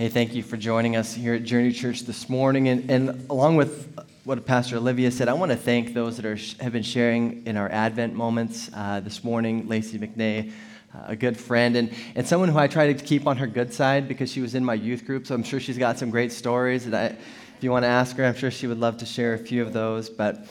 Hey, 0.00 0.08
thank 0.08 0.34
you 0.34 0.42
for 0.42 0.56
joining 0.56 0.96
us 0.96 1.12
here 1.12 1.34
at 1.34 1.42
Journey 1.44 1.72
Church 1.72 2.04
this 2.04 2.30
morning. 2.30 2.68
And, 2.68 2.90
and 2.90 3.26
along 3.28 3.56
with 3.56 3.94
what 4.24 4.46
Pastor 4.46 4.78
Olivia 4.78 5.10
said, 5.10 5.28
I 5.28 5.34
want 5.34 5.52
to 5.52 5.58
thank 5.58 5.92
those 5.92 6.16
that 6.16 6.24
are, 6.24 6.38
have 6.64 6.72
been 6.72 6.82
sharing 6.82 7.46
in 7.46 7.58
our 7.58 7.70
Advent 7.70 8.14
moments 8.14 8.70
uh, 8.72 9.00
this 9.00 9.22
morning. 9.22 9.68
Lacey 9.68 9.98
McNay, 9.98 10.52
uh, 10.94 11.00
a 11.08 11.16
good 11.16 11.36
friend, 11.36 11.76
and, 11.76 11.92
and 12.14 12.26
someone 12.26 12.48
who 12.48 12.56
I 12.56 12.66
try 12.66 12.90
to 12.90 12.94
keep 12.94 13.26
on 13.26 13.36
her 13.36 13.46
good 13.46 13.74
side 13.74 14.08
because 14.08 14.32
she 14.32 14.40
was 14.40 14.54
in 14.54 14.64
my 14.64 14.72
youth 14.72 15.04
group. 15.04 15.26
So 15.26 15.34
I'm 15.34 15.42
sure 15.42 15.60
she's 15.60 15.76
got 15.76 15.98
some 15.98 16.08
great 16.08 16.32
stories. 16.32 16.86
And 16.86 16.96
I, 16.96 17.04
if 17.04 17.58
you 17.60 17.70
want 17.70 17.82
to 17.82 17.88
ask 17.88 18.16
her, 18.16 18.24
I'm 18.24 18.34
sure 18.34 18.50
she 18.50 18.66
would 18.66 18.80
love 18.80 18.96
to 18.96 19.04
share 19.04 19.34
a 19.34 19.38
few 19.38 19.60
of 19.60 19.74
those. 19.74 20.08
But 20.08 20.46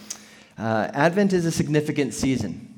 uh, 0.60 0.92
Advent 0.94 1.34
is 1.34 1.48
a 1.48 1.52
significant 1.52 2.14
season 2.14 2.72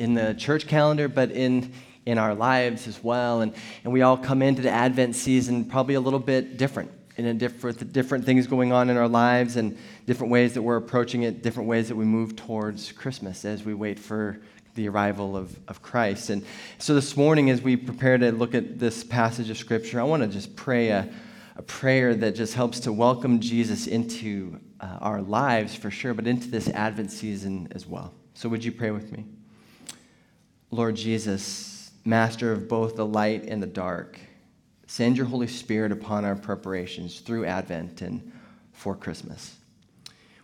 in 0.00 0.14
the 0.14 0.34
church 0.34 0.66
calendar, 0.66 1.06
but 1.06 1.30
in 1.30 1.72
in 2.06 2.18
our 2.18 2.34
lives 2.34 2.86
as 2.86 3.02
well. 3.02 3.40
And, 3.40 3.52
and 3.84 3.92
we 3.92 4.02
all 4.02 4.16
come 4.16 4.40
into 4.40 4.62
the 4.62 4.70
Advent 4.70 5.16
season 5.16 5.64
probably 5.64 5.94
a 5.94 6.00
little 6.00 6.20
bit 6.20 6.56
different, 6.56 6.90
in 7.16 7.26
a 7.26 7.34
different, 7.34 7.92
different 7.92 8.24
things 8.24 8.46
going 8.46 8.72
on 8.72 8.88
in 8.88 8.96
our 8.96 9.08
lives 9.08 9.56
and 9.56 9.76
different 10.06 10.30
ways 10.32 10.54
that 10.54 10.62
we're 10.62 10.76
approaching 10.76 11.24
it, 11.24 11.42
different 11.42 11.68
ways 11.68 11.88
that 11.88 11.96
we 11.96 12.04
move 12.04 12.36
towards 12.36 12.92
Christmas 12.92 13.44
as 13.44 13.64
we 13.64 13.74
wait 13.74 13.98
for 13.98 14.38
the 14.76 14.88
arrival 14.88 15.36
of, 15.36 15.58
of 15.68 15.82
Christ. 15.82 16.30
And 16.30 16.44
so 16.78 16.94
this 16.94 17.16
morning, 17.16 17.50
as 17.50 17.60
we 17.60 17.76
prepare 17.76 18.18
to 18.18 18.30
look 18.30 18.54
at 18.54 18.78
this 18.78 19.02
passage 19.02 19.50
of 19.50 19.58
Scripture, 19.58 20.00
I 20.00 20.04
want 20.04 20.22
to 20.22 20.28
just 20.28 20.54
pray 20.54 20.90
a, 20.90 21.08
a 21.56 21.62
prayer 21.62 22.14
that 22.14 22.36
just 22.36 22.54
helps 22.54 22.80
to 22.80 22.92
welcome 22.92 23.40
Jesus 23.40 23.86
into 23.86 24.60
uh, 24.78 24.98
our 25.00 25.22
lives 25.22 25.74
for 25.74 25.90
sure, 25.90 26.14
but 26.14 26.26
into 26.26 26.48
this 26.48 26.68
Advent 26.68 27.10
season 27.10 27.68
as 27.72 27.86
well. 27.86 28.12
So 28.34 28.50
would 28.50 28.62
you 28.62 28.70
pray 28.70 28.90
with 28.90 29.10
me? 29.10 29.24
Lord 30.70 30.96
Jesus, 30.96 31.75
master 32.06 32.52
of 32.52 32.68
both 32.68 32.96
the 32.96 33.06
light 33.06 33.44
and 33.44 33.62
the 33.62 33.66
dark, 33.66 34.18
send 34.86 35.16
your 35.16 35.26
Holy 35.26 35.46
Spirit 35.46 35.92
upon 35.92 36.24
our 36.24 36.36
preparations 36.36 37.20
through 37.20 37.44
Advent 37.44 38.02
and 38.02 38.32
for 38.72 38.94
Christmas. 38.94 39.56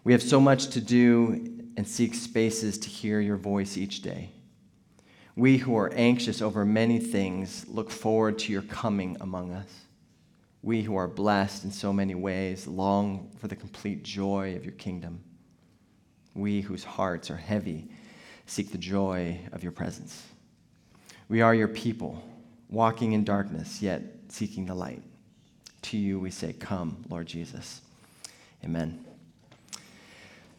We 0.05 0.13
have 0.13 0.23
so 0.23 0.41
much 0.41 0.69
to 0.69 0.81
do 0.81 1.69
and 1.77 1.87
seek 1.87 2.15
spaces 2.15 2.79
to 2.79 2.89
hear 2.89 3.21
your 3.21 3.37
voice 3.37 3.77
each 3.77 4.03
day. 4.03 4.31
We 5.37 5.57
who 5.59 5.77
are 5.77 5.93
anxious 5.95 6.43
over 6.43 6.65
many 6.65 6.99
things 6.99 7.67
look 7.69 7.91
forward 7.91 8.39
to 8.41 8.53
your 8.53 8.63
coming 8.63 9.17
among 9.21 9.53
us. 9.53 9.69
We 10.63 10.83
who 10.83 10.97
are 10.97 11.09
blessed 11.09 11.65
in 11.65 11.71
so 11.71 11.93
many 11.93 12.15
ways 12.15 12.67
long 12.67 13.31
for 13.39 13.49
the 13.49 13.57
complete 13.57 14.03
joy 14.03 14.55
of 14.57 14.65
your 14.65 14.75
kingdom. 14.75 15.23
We 16.35 16.61
whose 16.61 16.85
hearts 16.85 17.31
are 17.31 17.37
heavy 17.37 17.91
seek 18.47 18.73
the 18.73 18.79
joy 18.79 19.41
of 19.53 19.63
your 19.63 19.73
presence. 19.73 20.23
We 21.33 21.41
are 21.41 21.55
your 21.55 21.69
people, 21.69 22.23
walking 22.69 23.13
in 23.13 23.25
darkness, 23.25 23.81
yet 23.81 24.03
seeking 24.29 24.67
the 24.67 24.75
light. 24.75 25.03
To 25.81 25.97
you 25.97 26.21
we 26.21 26.31
say, 26.31 26.53
Come, 26.53 27.07
Lord 27.09 27.27
Jesus. 27.27 27.81
Amen. 28.63 29.03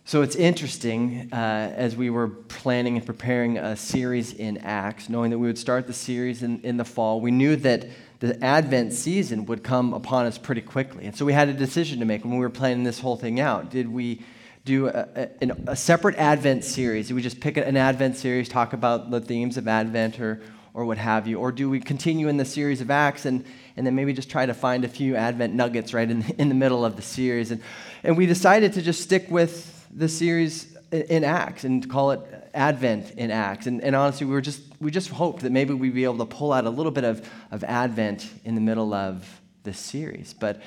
So 0.03 0.23
it's 0.23 0.35
interesting 0.35 1.29
uh, 1.31 1.35
as 1.75 1.95
we 1.95 2.09
were 2.09 2.27
planning 2.27 2.97
and 2.97 3.05
preparing 3.05 3.59
a 3.59 3.75
series 3.75 4.33
in 4.33 4.57
Acts, 4.57 5.09
knowing 5.09 5.29
that 5.29 5.37
we 5.37 5.45
would 5.45 5.59
start 5.59 5.85
the 5.85 5.93
series 5.93 6.41
in, 6.41 6.59
in 6.61 6.77
the 6.77 6.85
fall, 6.85 7.21
we 7.21 7.29
knew 7.29 7.55
that 7.57 7.85
the 8.17 8.43
Advent 8.43 8.93
season 8.93 9.45
would 9.45 9.63
come 9.63 9.93
upon 9.93 10.25
us 10.25 10.39
pretty 10.39 10.61
quickly. 10.61 11.05
And 11.05 11.15
so 11.15 11.23
we 11.23 11.33
had 11.33 11.49
a 11.49 11.53
decision 11.53 11.99
to 11.99 12.05
make 12.05 12.23
when 12.23 12.33
we 12.33 12.39
were 12.39 12.49
planning 12.49 12.83
this 12.83 12.99
whole 12.99 13.15
thing 13.15 13.39
out. 13.39 13.69
Did 13.69 13.87
we 13.87 14.23
do 14.65 14.87
a, 14.87 15.07
a, 15.39 15.49
a 15.67 15.75
separate 15.75 16.15
Advent 16.15 16.63
series? 16.63 17.09
Did 17.09 17.13
we 17.13 17.21
just 17.21 17.39
pick 17.39 17.57
an 17.57 17.77
Advent 17.77 18.17
series, 18.17 18.49
talk 18.49 18.73
about 18.73 19.11
the 19.11 19.21
themes 19.21 19.57
of 19.57 19.67
Advent, 19.67 20.19
or, 20.19 20.41
or 20.73 20.85
what 20.85 20.97
have 20.97 21.27
you? 21.27 21.39
Or 21.39 21.51
do 21.51 21.69
we 21.69 21.79
continue 21.79 22.27
in 22.27 22.37
the 22.37 22.45
series 22.45 22.81
of 22.81 22.89
Acts 22.89 23.25
and, 23.25 23.45
and 23.77 23.85
then 23.85 23.95
maybe 23.95 24.13
just 24.13 24.29
try 24.29 24.45
to 24.45 24.53
find 24.53 24.83
a 24.83 24.87
few 24.87 25.15
Advent 25.15 25.53
nuggets 25.53 25.93
right 25.93 26.09
in, 26.09 26.23
in 26.37 26.49
the 26.49 26.55
middle 26.55 26.83
of 26.83 26.95
the 26.95 27.01
series? 27.01 27.51
And, 27.51 27.61
and 28.03 28.17
we 28.17 28.25
decided 28.25 28.73
to 28.73 28.81
just 28.81 29.01
stick 29.01 29.27
with 29.29 29.87
the 29.95 30.09
series 30.09 30.75
in 30.91 31.23
Acts 31.23 31.63
and 31.63 31.87
call 31.89 32.11
it 32.11 32.21
Advent 32.53 33.11
in 33.11 33.31
Acts. 33.31 33.67
And, 33.67 33.81
and 33.81 33.95
honestly, 33.95 34.25
we, 34.25 34.33
were 34.33 34.41
just, 34.41 34.61
we 34.79 34.91
just 34.91 35.09
hoped 35.09 35.43
that 35.43 35.51
maybe 35.51 35.73
we'd 35.73 35.93
be 35.93 36.03
able 36.03 36.19
to 36.19 36.25
pull 36.25 36.53
out 36.53 36.65
a 36.65 36.69
little 36.69 36.91
bit 36.91 37.03
of, 37.03 37.27
of 37.51 37.63
Advent 37.63 38.29
in 38.43 38.55
the 38.55 38.61
middle 38.61 38.93
of 38.93 39.41
this 39.63 39.79
series. 39.79 40.33
But 40.33 40.61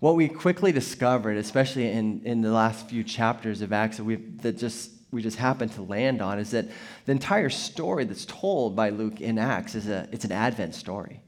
what 0.00 0.16
we 0.16 0.28
quickly 0.28 0.70
discovered, 0.70 1.36
especially 1.36 1.90
in, 1.90 2.22
in 2.24 2.40
the 2.40 2.52
last 2.52 2.88
few 2.88 3.02
chapters 3.02 3.62
of 3.62 3.72
Acts, 3.72 3.96
that, 3.96 4.04
we 4.04 4.16
that 4.16 4.58
just 4.58 4.90
we 5.14 5.22
just 5.22 5.38
happen 5.38 5.68
to 5.70 5.82
land 5.82 6.20
on 6.20 6.38
is 6.38 6.50
that 6.50 6.66
the 7.06 7.12
entire 7.12 7.48
story 7.48 8.04
that's 8.04 8.26
told 8.26 8.76
by 8.76 8.90
Luke 8.90 9.20
in 9.20 9.38
Acts 9.38 9.74
is 9.74 9.88
a, 9.88 10.08
it's 10.12 10.24
an 10.24 10.32
Advent 10.32 10.74
story. 10.74 11.20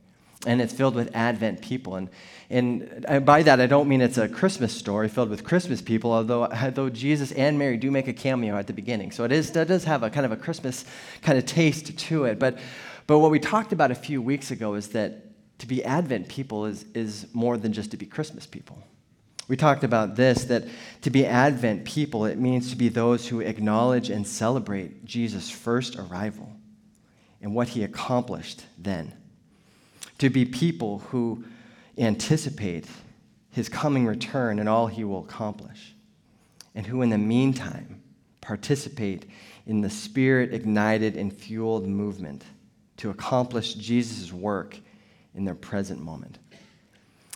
And 0.47 0.61
it's 0.61 0.73
filled 0.73 0.95
with 0.95 1.15
Advent 1.15 1.63
people. 1.63 1.97
And, 1.97 2.11
and 2.51 3.25
by 3.25 3.43
that, 3.43 3.61
I 3.61 3.67
don't 3.67 3.89
mean 3.89 4.01
it's 4.01 4.19
a 4.19 4.29
Christmas 4.29 4.73
story 4.73 5.09
filled 5.09 5.31
with 5.31 5.43
Christmas 5.43 5.81
people, 5.81 6.13
although, 6.13 6.47
although 6.47 6.91
Jesus 6.91 7.33
and 7.33 7.59
Mary 7.59 7.77
do 7.77 7.91
make 7.91 8.07
a 8.07 8.13
cameo 8.13 8.57
at 8.57 8.67
the 8.67 8.73
beginning. 8.73 9.11
So 9.11 9.25
it, 9.25 9.33
is, 9.33 9.55
it 9.57 9.69
does 9.69 9.85
have 9.85 10.03
a 10.03 10.11
kind 10.11 10.27
of 10.27 10.33
a 10.33 10.37
Christmas 10.37 10.85
kind 11.23 11.39
of 11.39 11.47
taste 11.47 11.99
to 11.99 12.25
it. 12.25 12.39
But, 12.39 12.59
but 13.07 13.19
what 13.21 13.31
we 13.31 13.41
talked 13.41 13.73
about 13.73 13.91
a 13.91 13.95
few 13.95 14.21
weeks 14.21 14.51
ago 14.51 14.75
is 14.75 14.89
that 14.89 15.23
to 15.59 15.67
be 15.67 15.83
Advent 15.85 16.29
people 16.29 16.67
is, 16.67 16.85
is 16.95 17.27
more 17.33 17.57
than 17.57 17.73
just 17.73 17.91
to 17.93 17.97
be 17.97 18.07
Christmas 18.07 18.47
people. 18.47 18.83
We 19.49 19.57
talked 19.57 19.85
about 19.85 20.17
this 20.17 20.45
that 20.45 20.65
to 21.03 21.11
be 21.11 21.25
Advent 21.25 21.85
people, 21.85 22.25
it 22.25 22.39
means 22.39 22.71
to 22.71 22.77
be 22.77 22.89
those 22.89 23.29
who 23.29 23.41
acknowledge 23.41 24.11
and 24.11 24.27
celebrate 24.27 25.05
Jesus' 25.05 25.51
first 25.51 25.97
arrival 25.97 26.51
and 27.41 27.55
what 27.55 27.69
he 27.69 27.85
accomplished 27.85 28.65
then. 28.77 29.13
To 30.19 30.31
be 30.31 30.45
people 30.45 30.99
who 31.11 31.45
anticipate 31.97 32.87
his 33.53 33.69
coming 33.69 34.07
return 34.07 34.59
and 34.59 34.69
all 34.69 34.87
he 34.87 35.05
will 35.05 35.25
accomplish, 35.25 35.95
and 36.75 36.87
who 36.87 37.03
in 37.03 37.11
the 37.11 37.19
meantime 37.19 38.03
participate 38.41 39.31
in 39.67 39.81
the 39.81 39.91
spirit 39.91 40.53
ignited 40.53 41.17
and 41.17 41.33
fueled 41.33 41.87
movement 41.87 42.45
to 42.97 43.11
accomplish 43.11 43.75
Jesus' 43.75 44.33
work 44.33 44.79
in 45.35 45.45
their 45.45 45.55
present 45.55 46.01
moment. 46.01 46.39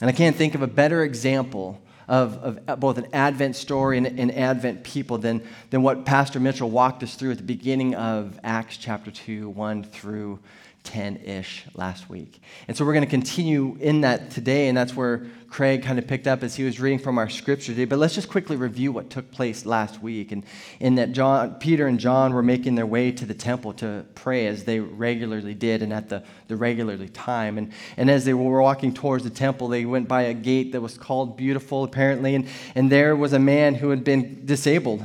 And 0.00 0.09
I 0.09 0.12
can't 0.12 0.37
think 0.37 0.54
of 0.54 0.62
a 0.62 0.66
better 0.66 1.04
example 1.04 1.81
of, 2.10 2.66
of 2.69 2.81
both 2.81 2.98
an 2.98 3.06
Advent 3.12 3.54
story 3.54 3.97
and 3.97 4.04
an 4.04 4.32
Advent 4.32 4.82
people 4.82 5.16
than, 5.16 5.41
than 5.71 5.82
what 5.82 6.04
Pastor 6.04 6.41
Mitchell 6.41 6.69
walked 6.69 7.04
us 7.04 7.15
through 7.15 7.31
at 7.31 7.37
the 7.37 7.44
beginning 7.44 7.94
of 7.94 8.38
Acts 8.43 8.76
chapter 8.76 9.12
2, 9.12 9.48
1 9.48 9.84
through 9.84 10.41
10 10.84 11.16
ish 11.16 11.64
last 11.74 12.08
week. 12.08 12.41
And 12.66 12.76
so 12.76 12.84
we're 12.84 12.94
going 12.94 13.04
to 13.04 13.10
continue 13.10 13.76
in 13.80 14.00
that 14.00 14.30
today, 14.30 14.68
and 14.68 14.76
that's 14.76 14.96
where 14.96 15.26
Craig 15.48 15.82
kind 15.82 15.98
of 15.98 16.06
picked 16.06 16.26
up 16.26 16.42
as 16.42 16.54
he 16.54 16.64
was 16.64 16.80
reading 16.80 16.98
from 16.98 17.18
our 17.18 17.28
scripture 17.28 17.72
today. 17.72 17.84
But 17.84 17.98
let's 17.98 18.14
just 18.14 18.28
quickly 18.28 18.56
review 18.56 18.92
what 18.92 19.10
took 19.10 19.30
place 19.30 19.66
last 19.66 20.00
week. 20.00 20.32
And 20.32 20.44
in 20.78 20.94
that 20.94 21.12
John, 21.12 21.54
Peter 21.56 21.86
and 21.86 21.98
John 21.98 22.32
were 22.32 22.42
making 22.42 22.76
their 22.76 22.86
way 22.86 23.12
to 23.12 23.26
the 23.26 23.34
temple 23.34 23.72
to 23.74 24.06
pray 24.14 24.46
as 24.46 24.64
they 24.64 24.80
regularly 24.80 25.54
did 25.54 25.82
and 25.82 25.92
at 25.92 26.08
the, 26.08 26.22
the 26.48 26.56
regularly 26.56 27.08
time. 27.08 27.58
And, 27.58 27.72
and 27.97 28.10
as 28.10 28.24
they 28.24 28.32
were 28.32 28.62
walking 28.62 28.94
towards 28.94 29.24
the 29.24 29.30
temple, 29.30 29.68
they 29.68 29.84
went 29.84 30.08
by 30.08 30.22
a 30.22 30.34
gate 30.34 30.72
that 30.72 30.80
was 30.80 30.97
called 30.97 31.36
Beautiful, 31.36 31.84
apparently. 31.84 32.34
And, 32.36 32.47
and 32.74 32.91
there 32.91 33.14
was 33.16 33.32
a 33.32 33.41
man 33.41 33.74
who 33.74 33.91
had 33.91 34.04
been 34.04 34.47
disabled 34.47 35.04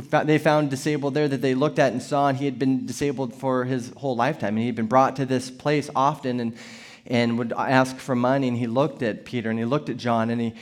who 0.00 0.24
they 0.24 0.38
found 0.38 0.68
disabled 0.68 1.14
there 1.14 1.26
that 1.26 1.40
they 1.40 1.54
looked 1.54 1.78
at 1.78 1.92
and 1.92 2.02
saw, 2.02 2.28
and 2.28 2.36
he 2.36 2.44
had 2.44 2.58
been 2.58 2.84
disabled 2.84 3.34
for 3.34 3.64
his 3.64 3.92
whole 3.96 4.14
lifetime. 4.14 4.50
And 4.50 4.58
he 4.58 4.66
had 4.66 4.74
been 4.74 4.86
brought 4.86 5.16
to 5.16 5.26
this 5.26 5.50
place 5.50 5.88
often 5.96 6.38
and, 6.40 6.56
and 7.06 7.38
would 7.38 7.52
ask 7.52 7.96
for 7.96 8.14
money. 8.14 8.48
And 8.48 8.56
he 8.56 8.66
looked 8.66 9.02
at 9.02 9.24
Peter 9.24 9.48
and 9.48 9.58
he 9.58 9.64
looked 9.64 9.88
at 9.88 9.96
John 9.96 10.28
and 10.30 10.40
he 10.40 10.54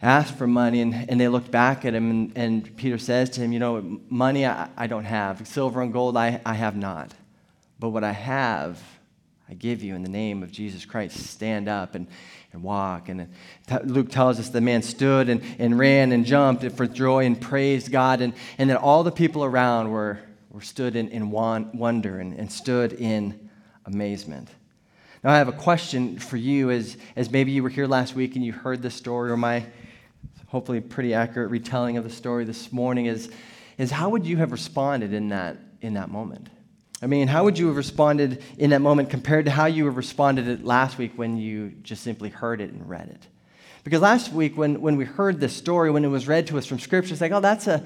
asked 0.00 0.34
for 0.34 0.46
money. 0.46 0.80
And, 0.80 0.94
and 1.08 1.20
they 1.20 1.28
looked 1.28 1.50
back 1.50 1.84
at 1.84 1.94
him. 1.94 2.10
And, 2.10 2.32
and 2.34 2.76
Peter 2.76 2.98
says 2.98 3.30
to 3.30 3.40
him, 3.40 3.52
You 3.52 3.60
know, 3.60 4.00
money 4.08 4.46
I, 4.46 4.68
I 4.76 4.86
don't 4.88 5.04
have, 5.04 5.46
silver 5.46 5.80
and 5.80 5.92
gold 5.92 6.16
I, 6.16 6.40
I 6.44 6.54
have 6.54 6.76
not. 6.76 7.12
But 7.78 7.90
what 7.90 8.02
I 8.02 8.12
have, 8.12 8.82
I 9.52 9.54
give 9.54 9.82
you 9.82 9.94
in 9.94 10.02
the 10.02 10.08
name 10.08 10.42
of 10.42 10.50
Jesus 10.50 10.86
Christ. 10.86 11.26
Stand 11.26 11.68
up 11.68 11.94
and, 11.94 12.06
and 12.54 12.62
walk. 12.62 13.10
And 13.10 13.28
Luke 13.84 14.08
tells 14.08 14.40
us 14.40 14.48
the 14.48 14.62
man 14.62 14.80
stood 14.80 15.28
and, 15.28 15.42
and 15.58 15.78
ran 15.78 16.10
and 16.12 16.24
jumped 16.24 16.64
for 16.72 16.86
joy 16.86 17.26
and 17.26 17.38
praised 17.38 17.92
God, 17.92 18.22
and, 18.22 18.32
and 18.56 18.70
that 18.70 18.78
all 18.78 19.02
the 19.02 19.12
people 19.12 19.44
around 19.44 19.90
were, 19.90 20.18
were 20.48 20.62
stood 20.62 20.96
in, 20.96 21.08
in 21.08 21.30
wonder 21.30 22.18
and, 22.18 22.32
and 22.32 22.50
stood 22.50 22.94
in 22.94 23.50
amazement. 23.84 24.48
Now, 25.22 25.32
I 25.32 25.36
have 25.36 25.48
a 25.48 25.52
question 25.52 26.18
for 26.18 26.38
you 26.38 26.70
as, 26.70 26.96
as 27.14 27.30
maybe 27.30 27.52
you 27.52 27.62
were 27.62 27.68
here 27.68 27.86
last 27.86 28.14
week 28.14 28.36
and 28.36 28.42
you 28.42 28.54
heard 28.54 28.80
this 28.80 28.94
story, 28.94 29.30
or 29.30 29.36
my 29.36 29.66
hopefully 30.46 30.80
pretty 30.80 31.12
accurate 31.12 31.50
retelling 31.50 31.98
of 31.98 32.04
the 32.04 32.10
story 32.10 32.46
this 32.46 32.72
morning 32.72 33.04
is, 33.04 33.30
is 33.76 33.90
how 33.90 34.08
would 34.08 34.24
you 34.24 34.38
have 34.38 34.50
responded 34.50 35.12
in 35.12 35.28
that, 35.28 35.58
in 35.82 35.92
that 35.92 36.08
moment? 36.08 36.48
I 37.02 37.06
mean, 37.06 37.26
how 37.26 37.44
would 37.44 37.58
you 37.58 37.66
have 37.66 37.76
responded 37.76 38.42
in 38.58 38.70
that 38.70 38.80
moment 38.80 39.10
compared 39.10 39.46
to 39.46 39.50
how 39.50 39.66
you 39.66 39.86
have 39.86 39.96
responded 39.96 40.46
it 40.46 40.64
last 40.64 40.98
week 40.98 41.12
when 41.16 41.36
you 41.36 41.70
just 41.82 42.04
simply 42.04 42.28
heard 42.28 42.60
it 42.60 42.70
and 42.70 42.88
read 42.88 43.08
it? 43.08 43.26
Because 43.82 44.00
last 44.00 44.32
week, 44.32 44.56
when, 44.56 44.80
when 44.80 44.96
we 44.96 45.04
heard 45.04 45.40
this 45.40 45.54
story, 45.54 45.90
when 45.90 46.04
it 46.04 46.08
was 46.08 46.28
read 46.28 46.46
to 46.46 46.58
us 46.58 46.66
from 46.66 46.78
Scripture, 46.78 47.12
it's 47.12 47.20
like, 47.20 47.32
oh, 47.32 47.40
that's 47.40 47.66
a, 47.66 47.84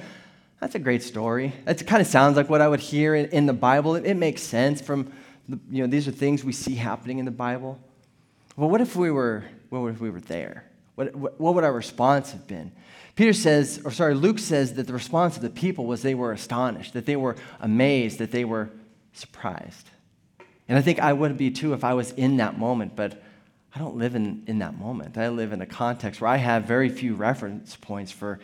that's 0.61 0.75
a 0.75 0.79
great 0.79 1.03
story. 1.03 1.55
It 1.67 1.87
kind 1.87 2.03
of 2.03 2.07
sounds 2.07 2.37
like 2.37 2.51
what 2.51 2.61
I 2.61 2.69
would 2.69 2.81
hear 2.81 3.15
in, 3.15 3.31
in 3.31 3.47
the 3.47 3.55
Bible. 3.55 3.97
It, 3.97 4.05
it, 4.05 4.17
makes 4.19 4.43
sense 4.43 4.83
from, 4.83 5.11
the, 5.49 5.59
you 5.71 5.83
know, 5.83 5.89
these 5.89 6.07
are 6.07 6.13
things 6.13 6.45
we 6.45 6.53
see 6.53 6.75
happening 6.75 7.19
in 7.19 7.25
the 7.25 7.31
Bible. 7.31 7.81
But 8.59 8.67
what 8.67 8.83
if 8.83 8.97
we 8.97 9.11
were 9.11 9.45
what 9.71 9.89
if 9.89 10.01
we 10.01 10.11
were 10.11 10.21
there? 10.21 10.65
What, 10.95 11.15
what, 11.15 11.41
what 11.41 11.55
would 11.55 11.65
our 11.65 11.73
response 11.73 12.33
have 12.33 12.47
been? 12.47 12.73
Peter 13.15 13.33
says, 13.33 13.81
or 13.85 13.91
sorry, 13.91 14.15
Luke 14.15 14.39
says 14.39 14.75
that 14.75 14.87
the 14.87 14.93
response 14.93 15.37
of 15.37 15.43
the 15.43 15.51
people 15.51 15.87
was 15.87 16.03
they 16.03 16.15
were 16.15 16.33
astonished, 16.33 16.93
that 16.93 17.07
they 17.07 17.17
were 17.17 17.37
amazed, 17.61 18.19
that 18.19 18.31
they 18.31 18.45
were 18.45 18.71
surprised. 19.19 19.91
And 20.69 20.77
I 20.77 20.83
think 20.83 20.99
I 20.99 21.13
would 21.13 21.37
be 21.37 21.51
too 21.51 21.73
if 21.73 21.85
I 21.85 21.95
was 21.95 22.13
in 22.13 22.39
that 22.39 22.59
moment, 22.59 22.97
but 22.97 23.23
I 23.75 23.79
don't 23.79 23.97
live 23.97 24.15
in, 24.15 24.43
in 24.47 24.59
that 24.61 24.79
moment. 24.79 25.19
I 25.19 25.29
live 25.29 25.53
in 25.53 25.61
a 25.61 25.67
context 25.67 26.21
where 26.21 26.31
I 26.31 26.37
have 26.37 26.65
very 26.65 26.89
few 26.89 27.15
reference 27.15 27.77
points 27.77 28.11
for 28.11 28.41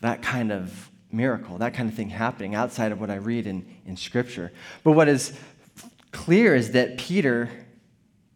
that 0.00 0.22
kind 0.22 0.50
of 0.50 0.90
miracle, 1.12 1.58
that 1.58 1.74
kind 1.74 1.88
of 1.88 1.94
thing 1.94 2.10
happening 2.10 2.54
outside 2.54 2.90
of 2.90 3.00
what 3.00 3.10
I 3.10 3.16
read 3.16 3.46
in, 3.46 3.64
in 3.86 3.96
Scripture. 3.96 4.52
But 4.82 4.92
what 4.92 5.08
is 5.08 5.38
clear 6.12 6.54
is 6.54 6.72
that 6.72 6.98
Peter, 6.98 7.50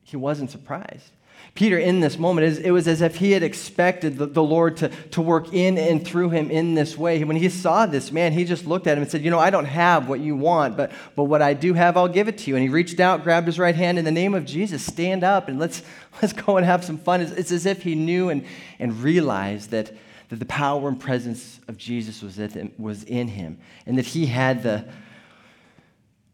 he 0.03 0.17
wasn't 0.17 0.51
surprised. 0.51 1.11
Peter, 1.55 1.79
in 1.79 2.01
this 2.01 2.19
moment, 2.19 2.59
it 2.59 2.71
was 2.71 2.87
as 2.87 3.01
if 3.01 3.17
he 3.17 3.33
had 3.33 3.43
expected 3.43 4.17
the, 4.17 4.43
Lord 4.43 4.77
to, 4.79 4.89
to 4.89 5.21
work 5.21 5.53
in 5.53 5.77
and 5.77 6.07
through 6.07 6.31
him 6.31 6.51
in 6.51 6.75
this 6.75 6.97
way. 6.97 7.23
When 7.25 7.37
he 7.37 7.49
saw 7.49 7.87
this 7.87 8.13
man, 8.13 8.33
he 8.33 8.45
just 8.45 8.67
looked 8.67 8.87
at 8.87 8.97
him 8.97 9.03
and 9.03 9.11
said, 9.11 9.25
You 9.25 9.31
know, 9.31 9.39
I 9.39 9.51
don't 9.51 9.65
have 9.65 10.09
what 10.09 10.21
you 10.21 10.37
want, 10.37 10.77
but, 10.77 10.93
but 11.17 11.25
what 11.25 11.43
I 11.43 11.55
do 11.55 11.75
have, 11.75 11.97
I'll 11.97 12.09
give 12.09 12.29
it 12.29 12.39
to 12.39 12.51
you. 12.51 12.57
And 12.57 12.63
he 12.63 12.69
reached 12.69 13.01
out, 13.01 13.25
grabbed 13.25 13.47
his 13.47 13.59
right 13.59 13.75
hand, 13.75 13.99
in 13.99 14.05
the 14.05 14.13
name 14.13 14.35
of 14.35 14.45
Jesus, 14.45 14.85
stand 14.85 15.25
up 15.25 15.49
and 15.49 15.59
let's, 15.59 15.83
let's 16.23 16.33
go 16.33 16.59
and 16.59 16.67
have 16.67 16.85
some 16.85 16.99
fun. 16.99 17.21
It's, 17.23 17.33
it's 17.33 17.53
as 17.53 17.67
if 17.67 17.83
he 17.83 17.95
knew 17.95 18.29
and, 18.29 18.45
and 18.79 19.03
realized 19.03 19.71
that, 19.71 19.93
that 20.29 20.37
the 20.37 20.47
power 20.47 20.89
and 20.89 21.01
presence 21.01 21.61
of 21.67 21.77
Jesus 21.77 22.23
was, 22.23 22.39
was 22.79 23.03
in 23.05 23.29
him 23.29 23.59
and 23.87 23.99
that 23.99 24.07
he 24.07 24.27
had 24.27 24.63
the, 24.63 24.85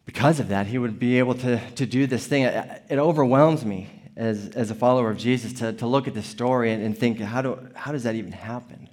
because 0.04 0.38
of 0.38 0.48
that, 0.48 0.66
he 0.66 0.76
would 0.76 0.98
be 0.98 1.18
able 1.18 1.34
to, 1.36 1.60
to 1.76 1.86
do 1.86 2.06
this 2.06 2.26
thing. 2.26 2.42
It 2.42 2.98
overwhelms 2.98 3.64
me 3.64 3.88
as, 4.16 4.48
as 4.50 4.70
a 4.70 4.74
follower 4.74 5.10
of 5.10 5.18
Jesus 5.18 5.52
to, 5.54 5.72
to 5.72 5.86
look 5.86 6.06
at 6.06 6.14
this 6.14 6.26
story 6.26 6.72
and, 6.72 6.82
and 6.82 6.96
think, 6.96 7.18
how, 7.20 7.42
do, 7.42 7.68
how 7.74 7.92
does 7.92 8.04
that 8.04 8.14
even 8.14 8.32
happen? 8.32 8.88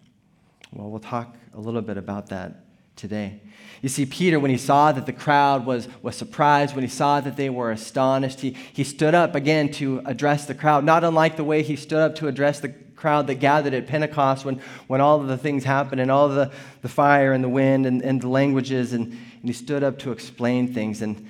Well, 0.73 0.89
we'll 0.89 0.99
talk 0.99 1.35
a 1.53 1.59
little 1.59 1.81
bit 1.81 1.97
about 1.97 2.27
that 2.29 2.63
today. 2.95 3.41
You 3.81 3.89
see, 3.89 4.05
Peter, 4.05 4.39
when 4.39 4.51
he 4.51 4.57
saw 4.57 4.91
that 4.91 5.05
the 5.05 5.13
crowd 5.13 5.65
was, 5.65 5.87
was 6.01 6.15
surprised, 6.15 6.75
when 6.75 6.83
he 6.83 6.89
saw 6.89 7.19
that 7.19 7.35
they 7.35 7.49
were 7.49 7.71
astonished, 7.71 8.41
he, 8.41 8.55
he 8.73 8.83
stood 8.83 9.15
up 9.15 9.35
again 9.35 9.71
to 9.73 10.01
address 10.05 10.45
the 10.45 10.53
crowd, 10.53 10.83
not 10.83 11.03
unlike 11.03 11.35
the 11.35 11.43
way 11.43 11.63
he 11.63 11.75
stood 11.75 11.99
up 11.99 12.15
to 12.15 12.27
address 12.27 12.59
the 12.59 12.69
crowd 12.69 13.27
that 13.27 13.35
gathered 13.35 13.73
at 13.73 13.87
Pentecost 13.87 14.45
when, 14.45 14.61
when 14.87 15.01
all 15.01 15.19
of 15.19 15.27
the 15.27 15.37
things 15.37 15.63
happened 15.63 15.99
and 15.99 16.11
all 16.11 16.29
the, 16.29 16.51
the 16.83 16.89
fire 16.89 17.33
and 17.33 17.43
the 17.43 17.49
wind 17.49 17.87
and, 17.87 18.03
and 18.03 18.21
the 18.21 18.27
languages, 18.27 18.93
and, 18.93 19.07
and 19.07 19.19
he 19.43 19.53
stood 19.53 19.83
up 19.83 19.97
to 19.99 20.11
explain 20.11 20.71
things. 20.71 21.01
And, 21.01 21.27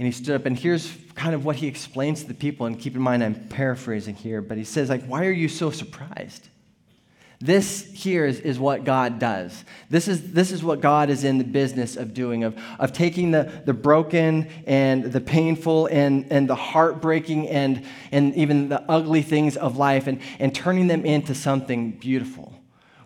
and 0.00 0.06
he 0.06 0.12
stood 0.12 0.34
up, 0.34 0.46
and 0.46 0.58
here's 0.58 0.96
kind 1.14 1.34
of 1.34 1.44
what 1.44 1.56
he 1.56 1.66
explains 1.66 2.22
to 2.22 2.28
the 2.28 2.32
people. 2.32 2.64
And 2.64 2.80
keep 2.80 2.96
in 2.96 3.02
mind, 3.02 3.22
I'm 3.22 3.34
paraphrasing 3.34 4.14
here, 4.14 4.40
but 4.40 4.56
he 4.56 4.64
says, 4.64 4.88
like, 4.88 5.04
why 5.04 5.26
are 5.26 5.30
you 5.30 5.46
so 5.46 5.70
surprised? 5.70 6.48
This 7.38 7.84
here 7.92 8.24
is, 8.24 8.40
is 8.40 8.58
what 8.58 8.84
God 8.84 9.18
does. 9.18 9.62
This 9.90 10.08
is, 10.08 10.32
this 10.32 10.52
is 10.52 10.64
what 10.64 10.80
God 10.80 11.10
is 11.10 11.22
in 11.22 11.36
the 11.36 11.44
business 11.44 11.96
of 11.96 12.14
doing, 12.14 12.44
of, 12.44 12.58
of 12.78 12.94
taking 12.94 13.30
the, 13.30 13.52
the 13.66 13.74
broken 13.74 14.48
and 14.66 15.04
the 15.04 15.20
painful 15.20 15.86
and, 15.88 16.32
and 16.32 16.48
the 16.48 16.54
heartbreaking 16.54 17.50
and, 17.50 17.84
and 18.10 18.34
even 18.36 18.70
the 18.70 18.80
ugly 18.90 19.20
things 19.20 19.58
of 19.58 19.76
life 19.76 20.06
and, 20.06 20.22
and 20.38 20.54
turning 20.54 20.86
them 20.86 21.04
into 21.04 21.34
something 21.34 21.90
beautiful. 21.90 22.59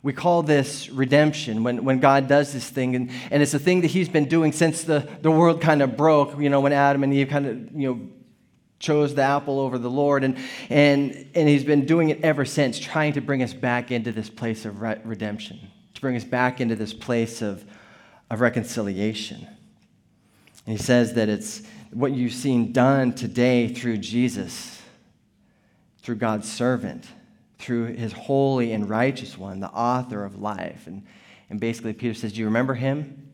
We 0.04 0.12
call 0.12 0.42
this 0.42 0.90
redemption 0.90 1.64
when, 1.64 1.82
when 1.82 1.98
God 1.98 2.28
does 2.28 2.52
this 2.52 2.68
thing. 2.68 2.94
And, 2.94 3.10
and 3.30 3.42
it's 3.42 3.54
a 3.54 3.58
thing 3.58 3.80
that 3.80 3.86
He's 3.86 4.10
been 4.10 4.28
doing 4.28 4.52
since 4.52 4.84
the, 4.84 5.08
the 5.22 5.30
world 5.30 5.62
kind 5.62 5.80
of 5.80 5.96
broke, 5.96 6.38
you 6.38 6.50
know, 6.50 6.60
when 6.60 6.74
Adam 6.74 7.02
and 7.02 7.14
Eve 7.14 7.28
kind 7.30 7.46
of, 7.46 7.72
you 7.74 7.88
know, 7.88 8.00
chose 8.78 9.14
the 9.14 9.22
apple 9.22 9.58
over 9.58 9.78
the 9.78 9.88
Lord. 9.88 10.22
And, 10.22 10.36
and, 10.68 11.26
and 11.34 11.48
He's 11.48 11.64
been 11.64 11.86
doing 11.86 12.10
it 12.10 12.20
ever 12.22 12.44
since, 12.44 12.78
trying 12.78 13.14
to 13.14 13.22
bring 13.22 13.42
us 13.42 13.54
back 13.54 13.90
into 13.90 14.12
this 14.12 14.28
place 14.28 14.66
of 14.66 14.82
re- 14.82 15.00
redemption, 15.04 15.58
to 15.94 16.00
bring 16.02 16.16
us 16.16 16.24
back 16.24 16.60
into 16.60 16.76
this 16.76 16.92
place 16.92 17.40
of, 17.40 17.64
of 18.28 18.42
reconciliation. 18.42 19.48
And 20.66 20.76
He 20.76 20.84
says 20.84 21.14
that 21.14 21.30
it's 21.30 21.62
what 21.92 22.12
you've 22.12 22.34
seen 22.34 22.72
done 22.72 23.14
today 23.14 23.68
through 23.68 23.96
Jesus, 23.96 24.82
through 26.02 26.16
God's 26.16 26.52
servant 26.52 27.06
through 27.64 27.87
his 27.94 28.12
holy 28.12 28.72
and 28.72 28.90
righteous 28.90 29.38
one, 29.38 29.58
the 29.58 29.70
author 29.70 30.22
of 30.22 30.38
life. 30.38 30.87
And, 30.87 31.02
and 31.49 31.58
basically, 31.58 31.94
Peter 31.94 32.12
says, 32.12 32.34
Do 32.34 32.40
you 32.40 32.44
remember 32.44 32.75
him? 32.75 33.32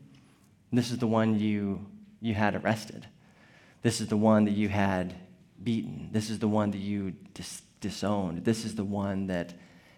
This 0.71 0.89
is 0.89 0.99
the 0.99 1.07
one 1.07 1.37
you, 1.37 1.85
you 2.21 2.33
had 2.33 2.55
arrested. 2.55 3.05
This 3.81 3.99
is 3.99 4.07
the 4.07 4.15
one 4.15 4.45
that 4.45 4.51
you 4.51 4.69
had 4.69 5.13
beaten. 5.61 6.07
This 6.13 6.29
is 6.29 6.39
the 6.39 6.47
one 6.47 6.71
that 6.71 6.77
you 6.77 7.11
dis- 7.33 7.61
disowned. 7.81 8.45
This 8.45 8.63
is 8.63 8.73
the 8.75 8.85
one 8.85 9.27
that, 9.27 9.53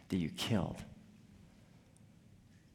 that 0.09 0.17
you 0.17 0.29
killed. 0.29 0.81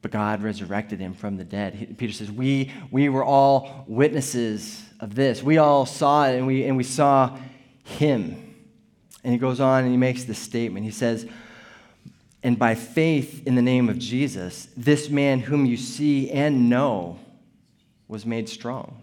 But 0.00 0.12
God 0.12 0.44
resurrected 0.44 1.00
him 1.00 1.12
from 1.12 1.36
the 1.36 1.44
dead. 1.44 1.74
He, 1.74 1.86
Peter 1.86 2.12
says, 2.12 2.30
we, 2.30 2.72
we 2.92 3.08
were 3.08 3.24
all 3.24 3.84
witnesses 3.88 4.84
of 5.00 5.16
this. 5.16 5.42
We 5.42 5.58
all 5.58 5.86
saw 5.86 6.28
it, 6.28 6.36
and 6.36 6.46
we, 6.46 6.66
and 6.66 6.76
we 6.76 6.84
saw 6.84 7.36
him. 7.82 8.44
And 9.24 9.32
he 9.32 9.38
goes 9.40 9.58
on 9.58 9.82
and 9.82 9.90
he 9.90 9.96
makes 9.96 10.22
this 10.22 10.38
statement. 10.38 10.84
He 10.84 10.92
says, 10.92 11.26
And 12.42 12.58
by 12.58 12.74
faith 12.74 13.46
in 13.46 13.54
the 13.54 13.62
name 13.62 13.88
of 13.88 13.98
Jesus, 13.98 14.68
this 14.76 15.10
man 15.10 15.40
whom 15.40 15.66
you 15.66 15.76
see 15.76 16.30
and 16.30 16.70
know 16.70 17.18
was 18.06 18.24
made 18.24 18.48
strong. 18.48 19.02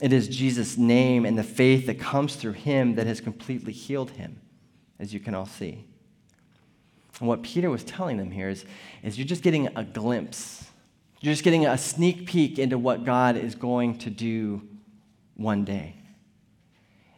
It 0.00 0.12
is 0.12 0.28
Jesus' 0.28 0.76
name 0.76 1.24
and 1.24 1.38
the 1.38 1.44
faith 1.44 1.86
that 1.86 1.98
comes 1.98 2.36
through 2.36 2.52
him 2.52 2.96
that 2.96 3.06
has 3.06 3.20
completely 3.20 3.72
healed 3.72 4.10
him, 4.10 4.40
as 4.98 5.14
you 5.14 5.20
can 5.20 5.34
all 5.34 5.46
see. 5.46 5.84
And 7.20 7.28
what 7.28 7.42
Peter 7.42 7.70
was 7.70 7.84
telling 7.84 8.18
them 8.18 8.30
here 8.30 8.48
is, 8.48 8.64
is 9.02 9.16
you're 9.16 9.26
just 9.26 9.42
getting 9.42 9.68
a 9.76 9.84
glimpse. 9.84 10.66
You're 11.20 11.32
just 11.32 11.44
getting 11.44 11.64
a 11.64 11.78
sneak 11.78 12.26
peek 12.26 12.58
into 12.58 12.76
what 12.76 13.04
God 13.04 13.36
is 13.36 13.54
going 13.54 13.98
to 13.98 14.10
do 14.10 14.62
one 15.36 15.64
day. 15.64 15.94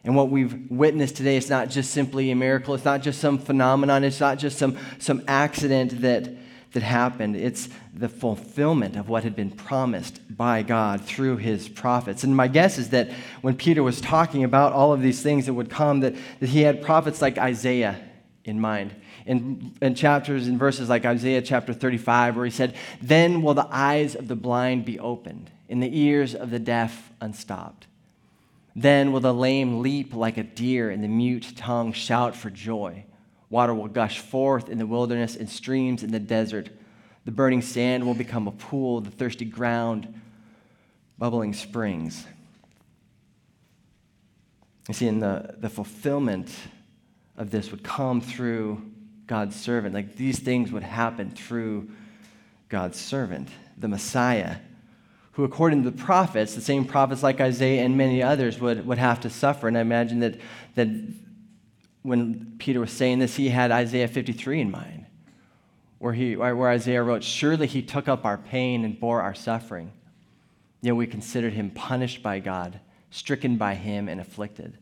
And 0.07 0.15
what 0.15 0.29
we've 0.29 0.71
witnessed 0.71 1.17
today 1.17 1.35
is 1.35 1.49
not 1.49 1.69
just 1.69 1.91
simply 1.91 2.31
a 2.31 2.35
miracle, 2.35 2.73
it's 2.73 2.85
not 2.85 3.01
just 3.01 3.19
some 3.19 3.37
phenomenon, 3.37 4.05
it's 4.05 4.21
not 4.21 4.39
just 4.39 4.57
some, 4.57 4.77
some 4.99 5.21
accident 5.27 5.99
that, 5.99 6.29
that 6.71 6.81
happened. 6.81 7.35
It's 7.35 7.67
the 7.93 8.07
fulfillment 8.07 8.95
of 8.95 9.09
what 9.09 9.25
had 9.25 9.35
been 9.35 9.51
promised 9.51 10.21
by 10.29 10.63
God 10.63 11.03
through 11.03 11.37
his 11.37 11.67
prophets. 11.67 12.23
And 12.23 12.33
my 12.33 12.47
guess 12.47 12.77
is 12.77 12.91
that 12.91 13.11
when 13.41 13.57
Peter 13.57 13.83
was 13.83 13.99
talking 13.99 14.45
about 14.45 14.71
all 14.71 14.93
of 14.93 15.01
these 15.01 15.21
things 15.21 15.45
that 15.47 15.53
would 15.55 15.69
come, 15.69 15.99
that, 15.99 16.15
that 16.39 16.47
he 16.47 16.61
had 16.61 16.81
prophets 16.81 17.21
like 17.21 17.37
Isaiah 17.37 17.99
in 18.45 18.61
mind. 18.61 18.95
In, 19.25 19.73
in 19.81 19.93
chapters 19.93 20.47
and 20.47 20.57
verses 20.57 20.87
like 20.87 21.05
Isaiah 21.05 21.41
chapter 21.41 21.73
35, 21.73 22.37
where 22.37 22.45
he 22.45 22.51
said, 22.51 22.75
Then 23.01 23.41
will 23.41 23.55
the 23.55 23.67
eyes 23.69 24.15
of 24.15 24.29
the 24.29 24.37
blind 24.37 24.85
be 24.85 24.99
opened, 24.99 25.51
and 25.67 25.83
the 25.83 25.99
ears 25.99 26.33
of 26.33 26.49
the 26.49 26.59
deaf 26.59 27.11
unstopped. 27.19 27.87
Then 28.77 29.11
will 29.11 29.21
the 29.21 29.33
lame 29.33 29.81
leap 29.81 30.13
like 30.13 30.37
a 30.37 30.43
deer, 30.43 30.91
and 30.91 31.03
the 31.03 31.07
mute 31.07 31.53
tongue 31.55 31.93
shout 31.93 32.35
for 32.35 32.51
joy. 32.51 33.05
Water 33.49 33.73
will 33.73 33.87
gush 33.87 34.19
forth 34.19 34.69
in 34.69 34.77
the 34.77 34.85
wilderness 34.85 35.35
and 35.35 35.49
streams 35.49 36.03
in 36.03 36.11
the 36.11 36.19
desert. 36.19 36.69
The 37.25 37.31
burning 37.31 37.63
sand 37.63 38.05
will 38.05 38.13
become 38.13 38.47
a 38.47 38.51
pool, 38.51 39.01
the 39.01 39.09
thirsty 39.09 39.45
ground, 39.45 40.21
bubbling 41.17 41.55
springs. 41.55 42.27
You 44.87 44.93
see, 44.93 45.07
in 45.07 45.21
the, 45.21 45.55
the 45.57 45.69
fulfillment 45.69 46.51
of 47.35 47.49
this 47.49 47.71
would 47.71 47.83
come 47.83 48.21
through 48.21 48.83
God's 49.25 49.55
servant. 49.55 49.95
Like 49.95 50.17
these 50.17 50.37
things 50.37 50.71
would 50.71 50.83
happen 50.83 51.31
through 51.31 51.89
God's 52.69 52.99
servant, 52.99 53.49
the 53.75 53.87
Messiah 53.87 54.57
who, 55.37 55.43
according 55.43 55.83
to 55.83 55.91
the 55.91 55.95
prophets, 55.95 56.55
the 56.55 56.61
same 56.61 56.83
prophets 56.83 57.21
like 57.21 57.39
Isaiah 57.39 57.83
and 57.83 57.95
many 57.95 58.23
others, 58.23 58.59
would, 58.59 58.87
would 58.87 58.97
have 58.97 59.19
to 59.19 59.29
suffer. 59.29 59.67
And 59.67 59.77
I 59.77 59.81
imagine 59.81 60.19
that, 60.21 60.33
that 60.73 60.87
when 62.01 62.55
Peter 62.57 62.79
was 62.79 62.89
saying 62.89 63.19
this, 63.19 63.35
he 63.35 63.49
had 63.49 63.69
Isaiah 63.69 64.07
53 64.07 64.61
in 64.61 64.71
mind, 64.71 65.05
where, 65.99 66.13
he, 66.13 66.35
where 66.35 66.69
Isaiah 66.69 67.03
wrote, 67.03 67.23
Surely 67.23 67.67
he 67.67 67.83
took 67.83 68.07
up 68.07 68.25
our 68.25 68.39
pain 68.39 68.83
and 68.83 68.99
bore 68.99 69.21
our 69.21 69.35
suffering. 69.35 69.91
Yet 70.81 70.95
we 70.95 71.05
considered 71.05 71.53
him 71.53 71.69
punished 71.69 72.23
by 72.23 72.39
God, 72.39 72.79
stricken 73.11 73.57
by 73.57 73.75
him, 73.75 74.09
and 74.09 74.19
afflicted. 74.19 74.79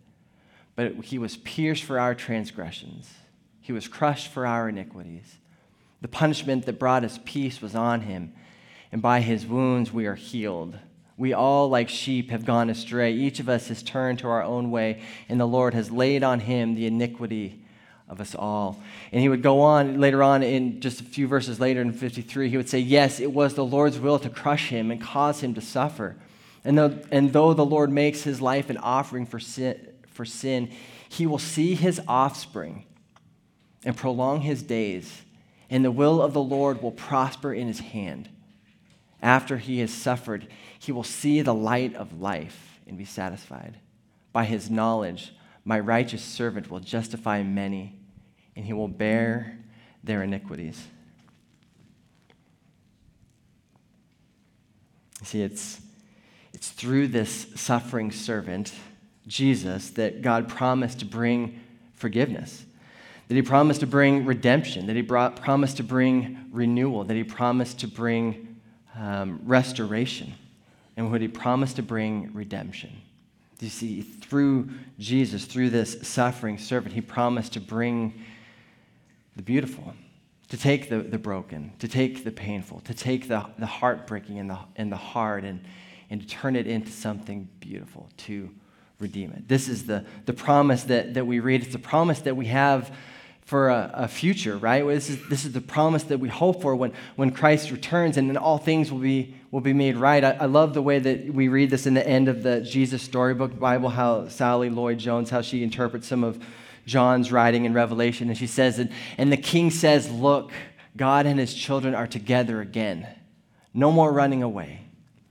But 0.78 1.04
he 1.04 1.18
was 1.18 1.36
pierced 1.36 1.84
for 1.84 2.00
our 2.00 2.16
transgressions, 2.16 3.14
he 3.60 3.74
was 3.74 3.90
crushed 3.90 4.32
for 4.32 4.48
our 4.48 4.70
iniquities. 4.70 5.36
The 6.00 6.08
punishment 6.08 6.66
that 6.66 6.80
brought 6.80 7.04
us 7.04 7.20
peace 7.26 7.62
was 7.62 7.76
on 7.76 8.02
him 8.02 8.32
and 8.96 9.02
by 9.02 9.20
his 9.20 9.46
wounds 9.46 9.92
we 9.92 10.06
are 10.06 10.16
healed. 10.16 10.80
We 11.18 11.34
all, 11.34 11.68
like 11.68 11.90
sheep, 11.90 12.30
have 12.30 12.46
gone 12.46 12.70
astray. 12.70 13.12
Each 13.12 13.42
of 13.42 13.50
us 13.50 13.68
has 13.68 13.84
turned 13.84 14.20
to 14.20 14.30
our 14.30 14.42
own 14.42 14.72
way, 14.72 15.02
and 15.28 15.38
the 15.38 15.46
Lord 15.46 15.74
has 15.74 15.92
laid 15.92 16.24
on 16.24 16.40
him 16.40 16.76
the 16.76 16.86
iniquity 16.86 17.62
of 18.08 18.22
us 18.22 18.36
all. 18.36 18.82
And 19.12 19.20
he 19.20 19.28
would 19.28 19.44
go 19.44 19.60
on 19.60 20.00
later 20.00 20.24
on, 20.24 20.44
in 20.44 20.80
just 20.80 21.02
a 21.02 21.04
few 21.04 21.28
verses 21.28 21.60
later 21.60 21.82
in 21.82 21.92
53, 21.92 22.50
he 22.50 22.56
would 22.56 22.70
say, 22.70 22.80
Yes, 22.80 23.20
it 23.20 23.34
was 23.34 23.54
the 23.54 23.66
Lord's 23.66 24.00
will 24.00 24.18
to 24.18 24.30
crush 24.30 24.70
him 24.70 24.90
and 24.92 25.02
cause 25.02 25.42
him 25.42 25.54
to 25.56 25.62
suffer. 25.62 26.16
And 26.64 26.78
though, 26.78 26.98
and 27.12 27.34
though 27.34 27.54
the 27.54 27.66
Lord 27.66 27.92
makes 27.92 28.24
his 28.24 28.40
life 28.40 28.70
an 28.70 28.78
offering 28.78 29.26
for 29.26 29.42
sin, 29.42 29.90
for 30.08 30.24
sin, 30.24 30.72
he 31.10 31.28
will 31.28 31.38
see 31.38 31.76
his 31.76 32.00
offspring 32.08 32.86
and 33.84 33.98
prolong 33.98 34.40
his 34.40 34.64
days, 34.64 35.24
and 35.70 35.84
the 35.84 35.92
will 35.92 36.22
of 36.22 36.32
the 36.32 36.42
Lord 36.42 36.82
will 36.82 36.94
prosper 36.94 37.54
in 37.54 37.68
his 37.68 37.80
hand. 37.80 38.30
After 39.26 39.58
he 39.58 39.80
has 39.80 39.92
suffered, 39.92 40.48
he 40.78 40.92
will 40.92 41.04
see 41.04 41.42
the 41.42 41.54
light 41.54 41.96
of 41.96 42.22
life 42.22 42.80
and 42.86 42.96
be 42.96 43.06
satisfied. 43.06 43.80
By 44.32 44.46
his 44.46 44.70
knowledge, 44.70 45.34
my 45.66 45.80
righteous 45.80 46.22
servant 46.22 46.70
will 46.70 46.80
justify 46.80 47.42
many, 47.42 47.98
and 48.56 48.64
he 48.64 48.72
will 48.72 48.88
bear 48.88 49.58
their 50.04 50.22
iniquities. 50.22 50.80
You 55.22 55.26
see, 55.26 55.42
it's, 55.42 55.82
it's 56.54 56.70
through 56.70 57.08
this 57.08 57.48
suffering 57.56 58.12
servant, 58.12 58.74
Jesus, 59.26 59.90
that 59.92 60.22
God 60.22 60.48
promised 60.48 61.00
to 61.00 61.06
bring 61.06 61.60
forgiveness, 61.96 62.64
that 63.28 63.34
he 63.34 63.42
promised 63.42 63.80
to 63.80 63.88
bring 63.88 64.24
redemption, 64.24 64.86
that 64.86 64.96
he 64.96 65.02
brought, 65.02 65.36
promised 65.36 65.78
to 65.78 65.84
bring 65.84 66.46
renewal, 66.52 67.06
that 67.06 67.18
he 67.18 67.24
promised 67.24 67.80
to 67.80 67.88
bring 67.88 68.45
um, 68.98 69.40
restoration, 69.44 70.34
and 70.98 71.12
what 71.12 71.22
he 71.22 71.28
promised 71.28 71.76
to 71.76 71.84
bring 71.84 72.32
redemption. 72.34 72.92
You 73.60 73.70
see, 73.70 74.02
through 74.02 74.70
Jesus, 75.00 75.46
through 75.46 75.70
this 75.70 75.98
suffering 76.02 76.58
servant, 76.58 76.94
he 76.94 77.02
promised 77.02 77.54
to 77.54 77.60
bring 77.60 78.14
the 79.36 79.42
beautiful, 79.42 79.94
to 80.50 80.58
take 80.58 80.90
the, 80.90 81.00
the 81.00 81.18
broken, 81.18 81.72
to 81.80 81.88
take 81.88 82.24
the 82.24 82.32
painful, 82.32 82.82
to 82.82 82.94
take 82.94 83.28
the, 83.28 83.46
the 83.58 83.66
heartbreaking 83.66 84.40
and 84.40 84.50
the, 84.50 84.60
and 84.76 84.92
the 84.92 84.98
hard 84.98 85.44
and, 85.44 85.64
and 86.10 86.22
to 86.22 86.28
turn 86.28 86.56
it 86.56 86.68
into 86.68 86.92
something 86.92 87.50
beautiful, 87.60 88.10
to 88.18 88.50
redeem 89.00 89.32
it. 89.32 89.48
This 89.48 89.68
is 89.68 89.86
the, 89.86 90.06
the 90.26 90.34
promise 90.34 90.84
that, 90.84 91.14
that 91.16 91.26
we 91.26 91.40
read. 91.40 91.64
It's 91.64 91.76
a 91.76 91.80
promise 91.80 92.22
that 92.22 92.36
we 92.36 92.46
have 92.48 92.96
for 93.46 93.70
a, 93.70 93.92
a, 93.94 94.08
future, 94.08 94.58
right? 94.58 94.86
This 94.86 95.10
is, 95.10 95.30
this 95.30 95.46
is 95.46 95.52
the 95.52 95.62
promise 95.62 96.04
that 96.06 96.20
we 96.20 96.30
hope 96.30 96.64
for 96.64 96.76
when, 96.76 96.94
when 97.16 97.30
Christ 97.30 97.70
returns 97.70 98.18
and 98.18 98.28
then 98.28 98.38
all 98.38 98.58
things 98.58 98.92
will 98.92 99.00
be, 99.00 99.36
will 99.52 99.62
be 99.62 99.72
made 99.72 99.98
right. 99.98 100.24
I, 100.24 100.32
I 100.32 100.46
love 100.46 100.74
the 100.74 100.82
way 100.82 100.98
that 100.98 101.32
we 101.32 101.48
read 101.48 101.70
this 101.70 101.86
in 101.86 101.94
the 101.94 102.06
end 102.06 102.28
of 102.28 102.42
the 102.42 102.62
Jesus 102.62 103.04
Storybook 103.04 103.58
Bible, 103.60 103.90
how 103.90 104.28
Sally 104.30 104.72
Lloyd 104.72 104.98
Jones, 104.98 105.30
how 105.30 105.42
she 105.42 105.62
interprets 105.62 106.08
some 106.08 106.24
of 106.24 106.44
John's 106.88 107.32
writing 107.32 107.66
in 107.66 107.74
Revelation. 107.74 108.30
And 108.30 108.38
she 108.38 108.48
says, 108.48 108.80
and, 108.80 108.90
and 109.16 109.32
the 109.32 109.38
king 109.38 109.70
says, 109.70 110.12
Look, 110.12 110.52
God 110.98 111.28
and 111.28 111.40
his 111.40 111.54
children 111.54 111.94
are 111.94 112.08
together 112.08 112.62
again. 112.62 113.08
No 113.76 113.92
more 113.92 114.12
running 114.12 114.42
away 114.42 114.82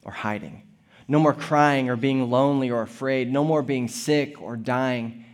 or 0.04 0.12
hiding. 0.12 0.62
No 1.08 1.18
more 1.18 1.34
crying 1.34 1.90
or 1.90 1.96
being 1.96 2.30
lonely 2.30 2.70
or 2.70 2.82
afraid. 2.82 3.32
No 3.32 3.42
more 3.42 3.62
being 3.62 3.88
sick 3.88 4.40
or 4.40 4.56
dying 4.56 5.24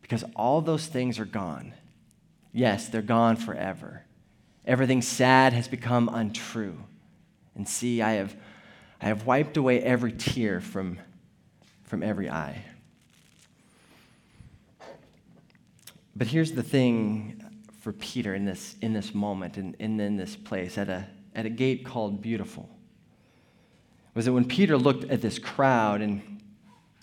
because 0.00 0.24
all 0.34 0.62
those 0.62 0.86
things 0.86 1.18
are 1.18 1.24
gone. 1.26 1.74
Yes, 2.56 2.88
they're 2.88 3.02
gone 3.02 3.36
forever. 3.36 4.02
Everything 4.64 5.02
sad 5.02 5.52
has 5.52 5.68
become 5.68 6.08
untrue. 6.10 6.82
And 7.54 7.68
see, 7.68 8.00
I 8.00 8.12
have, 8.12 8.34
I 8.98 9.08
have 9.08 9.26
wiped 9.26 9.58
away 9.58 9.82
every 9.82 10.12
tear 10.12 10.62
from, 10.62 10.98
from 11.84 12.02
every 12.02 12.30
eye. 12.30 12.64
But 16.16 16.28
here's 16.28 16.52
the 16.52 16.62
thing 16.62 17.44
for 17.82 17.92
Peter 17.92 18.34
in 18.34 18.46
this, 18.46 18.76
in 18.80 18.94
this 18.94 19.14
moment 19.14 19.58
and 19.58 19.74
in, 19.78 20.00
in 20.00 20.16
this 20.16 20.34
place 20.34 20.78
at 20.78 20.88
a, 20.88 21.06
at 21.34 21.44
a 21.44 21.50
gate 21.50 21.84
called 21.84 22.22
Beautiful 22.22 22.70
was 24.14 24.24
that 24.24 24.32
when 24.32 24.46
Peter 24.46 24.78
looked 24.78 25.04
at 25.10 25.20
this 25.20 25.38
crowd 25.38 26.00
and 26.00 26.40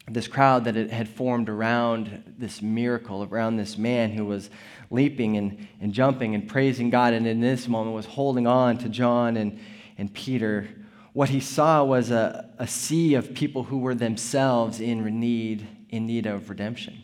this 0.08 0.28
crowd 0.28 0.66
that 0.66 0.76
had 0.76 1.08
formed 1.08 1.48
around 1.48 2.36
this 2.38 2.62
miracle, 2.62 3.24
around 3.24 3.56
this 3.56 3.78
man 3.78 4.12
who 4.12 4.26
was 4.26 4.50
leaping 4.90 5.38
and, 5.38 5.68
and 5.80 5.94
jumping 5.94 6.36
and 6.36 6.48
praising 6.48 6.90
God, 6.90 7.14
and 7.14 7.26
in 7.26 7.40
this 7.40 7.68
moment 7.68 7.96
was 7.96 8.06
holding 8.06 8.46
on 8.46 8.78
to 8.80 8.90
John 8.90 9.38
and, 9.38 9.60
and 9.98 10.14
Peter, 10.14 10.68
what 11.14 11.30
he 11.30 11.40
saw 11.40 11.84
was 11.84 12.12
a, 12.12 12.50
a 12.60 12.68
sea 12.68 13.14
of 13.14 13.34
people 13.34 13.64
who 13.64 13.78
were 13.78 13.96
themselves 13.96 14.82
in 14.82 15.04
need, 15.20 15.68
in 15.90 16.06
need 16.06 16.26
of 16.26 16.50
redemption 16.50 17.02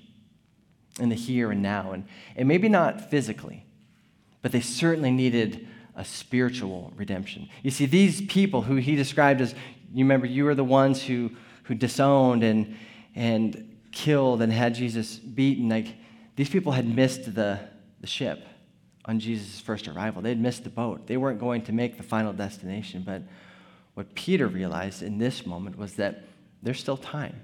in 0.99 1.07
the 1.07 1.15
here 1.15 1.51
and 1.51 1.61
now. 1.61 1.93
And, 1.93 2.05
and 2.35 2.47
maybe 2.47 2.67
not 2.67 3.09
physically, 3.09 3.65
but 4.41 4.51
they 4.51 4.59
certainly 4.59 5.11
needed 5.11 5.67
a 5.95 6.03
spiritual 6.03 6.91
redemption. 6.97 7.47
You 7.63 7.71
see, 7.71 7.85
these 7.85 8.21
people 8.21 8.63
who 8.63 8.75
he 8.75 8.95
described 8.95 9.39
as, 9.39 9.55
you 9.93 10.03
remember, 10.03 10.27
you 10.27 10.43
were 10.43 10.55
the 10.55 10.63
ones 10.65 11.01
who, 11.01 11.31
who 11.63 11.75
disowned 11.75 12.43
and, 12.43 12.75
and 13.19 13.77
killed 13.91 14.41
and 14.41 14.51
had 14.51 14.73
Jesus 14.73 15.17
beaten. 15.17 15.67
Like, 15.67 15.87
these 16.37 16.49
people 16.49 16.71
had 16.71 16.87
missed 16.87 17.35
the, 17.35 17.59
the 17.99 18.07
ship 18.07 18.45
on 19.03 19.19
Jesus' 19.19 19.59
first 19.59 19.89
arrival. 19.89 20.21
They 20.21 20.29
had 20.29 20.39
missed 20.39 20.63
the 20.63 20.69
boat. 20.69 21.05
They 21.05 21.17
weren't 21.17 21.37
going 21.37 21.63
to 21.63 21.73
make 21.73 21.97
the 21.97 22.03
final 22.03 22.31
destination. 22.31 23.03
But 23.05 23.23
what 23.93 24.15
Peter 24.15 24.47
realized 24.47 25.03
in 25.03 25.17
this 25.17 25.45
moment 25.45 25.77
was 25.77 25.95
that 25.95 26.23
there's 26.63 26.79
still 26.79 26.95
time. 26.95 27.41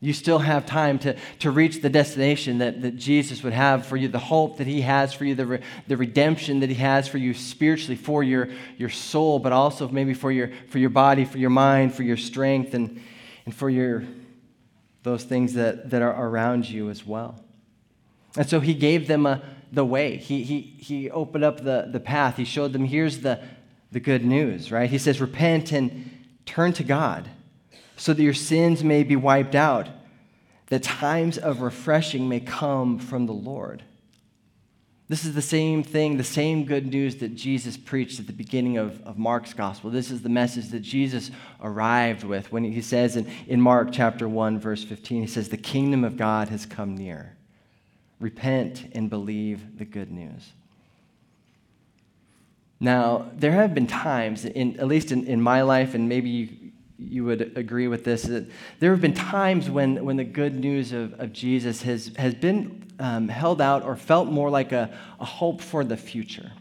You 0.00 0.12
still 0.12 0.38
have 0.38 0.64
time 0.64 1.00
to, 1.00 1.16
to 1.40 1.50
reach 1.50 1.82
the 1.82 1.90
destination 1.90 2.58
that, 2.58 2.80
that 2.82 2.96
Jesus 2.96 3.42
would 3.42 3.52
have 3.52 3.84
for 3.86 3.96
you, 3.96 4.06
the 4.06 4.18
hope 4.20 4.58
that 4.58 4.68
He 4.68 4.82
has 4.82 5.12
for 5.12 5.24
you, 5.24 5.34
the, 5.34 5.46
re, 5.46 5.60
the 5.88 5.96
redemption 5.96 6.60
that 6.60 6.68
He 6.68 6.76
has 6.76 7.08
for 7.08 7.18
you 7.18 7.34
spiritually, 7.34 7.96
for 7.96 8.22
your, 8.22 8.48
your 8.78 8.90
soul, 8.90 9.40
but 9.40 9.50
also 9.50 9.88
maybe 9.88 10.14
for 10.14 10.30
your, 10.30 10.52
for 10.68 10.78
your 10.78 10.88
body, 10.88 11.24
for 11.24 11.38
your 11.38 11.50
mind, 11.50 11.96
for 11.96 12.04
your 12.04 12.16
strength, 12.16 12.74
and, 12.74 13.02
and 13.44 13.54
for 13.54 13.68
your, 13.68 14.04
those 15.02 15.24
things 15.24 15.54
that, 15.54 15.90
that 15.90 16.02
are 16.02 16.28
around 16.28 16.68
you 16.68 16.90
as 16.90 17.06
well. 17.06 17.42
And 18.36 18.48
so 18.48 18.60
He 18.60 18.74
gave 18.74 19.08
them 19.08 19.26
a, 19.26 19.42
the 19.72 19.84
way. 19.84 20.16
He, 20.16 20.42
he, 20.42 20.60
he 20.60 21.10
opened 21.10 21.44
up 21.44 21.64
the, 21.64 21.88
the 21.90 22.00
path. 22.00 22.36
He 22.36 22.44
showed 22.44 22.72
them 22.72 22.84
here's 22.84 23.20
the, 23.20 23.40
the 23.92 24.00
good 24.00 24.24
news, 24.24 24.70
right? 24.72 24.90
He 24.90 24.98
says, 24.98 25.20
Repent 25.20 25.72
and 25.72 26.10
turn 26.46 26.72
to 26.74 26.84
God 26.84 27.28
so 27.96 28.12
that 28.12 28.22
your 28.22 28.34
sins 28.34 28.82
may 28.82 29.02
be 29.02 29.16
wiped 29.16 29.54
out, 29.54 29.88
that 30.68 30.82
times 30.82 31.38
of 31.38 31.60
refreshing 31.60 32.28
may 32.28 32.40
come 32.40 32.98
from 32.98 33.26
the 33.26 33.32
Lord. 33.32 33.82
This 35.10 35.24
is 35.24 35.34
the 35.34 35.42
same 35.42 35.82
thing, 35.82 36.18
the 36.18 36.22
same 36.22 36.64
good 36.64 36.86
news 36.86 37.16
that 37.16 37.34
Jesus 37.34 37.76
preached 37.76 38.20
at 38.20 38.28
the 38.28 38.32
beginning 38.32 38.76
of, 38.76 39.04
of 39.04 39.18
Mark's 39.18 39.52
gospel. 39.52 39.90
This 39.90 40.12
is 40.12 40.22
the 40.22 40.28
message 40.28 40.68
that 40.68 40.82
Jesus 40.82 41.32
arrived 41.60 42.22
with 42.22 42.52
when 42.52 42.62
he 42.62 42.80
says 42.80 43.16
in, 43.16 43.28
in 43.48 43.60
Mark 43.60 43.88
chapter 43.90 44.28
1, 44.28 44.60
verse 44.60 44.84
15, 44.84 45.22
he 45.22 45.26
says, 45.26 45.48
The 45.48 45.56
kingdom 45.56 46.04
of 46.04 46.16
God 46.16 46.50
has 46.50 46.64
come 46.64 46.96
near. 46.96 47.34
Repent 48.20 48.88
and 48.92 49.10
believe 49.10 49.78
the 49.78 49.84
good 49.84 50.12
news. 50.12 50.52
Now, 52.78 53.32
there 53.34 53.50
have 53.50 53.74
been 53.74 53.88
times, 53.88 54.44
in, 54.44 54.78
at 54.78 54.86
least 54.86 55.10
in, 55.10 55.26
in 55.26 55.42
my 55.42 55.62
life, 55.62 55.94
and 55.94 56.08
maybe 56.08 56.30
you, 56.30 56.48
you 57.00 57.24
would 57.24 57.56
agree 57.56 57.88
with 57.88 58.04
this 58.04 58.22
that 58.22 58.46
there 58.78 58.90
have 58.90 59.00
been 59.00 59.14
times 59.14 59.70
when, 59.70 60.04
when 60.04 60.16
the 60.16 60.24
good 60.24 60.54
news 60.54 60.92
of, 60.92 61.18
of 61.18 61.32
Jesus 61.32 61.82
has, 61.82 62.12
has 62.16 62.34
been 62.34 62.86
um, 62.98 63.28
held 63.28 63.60
out 63.60 63.82
or 63.82 63.96
felt 63.96 64.28
more 64.28 64.50
like 64.50 64.72
a, 64.72 64.90
a 65.18 65.24
hope 65.24 65.60
for 65.60 65.82
the 65.82 65.96
future. 65.96 66.52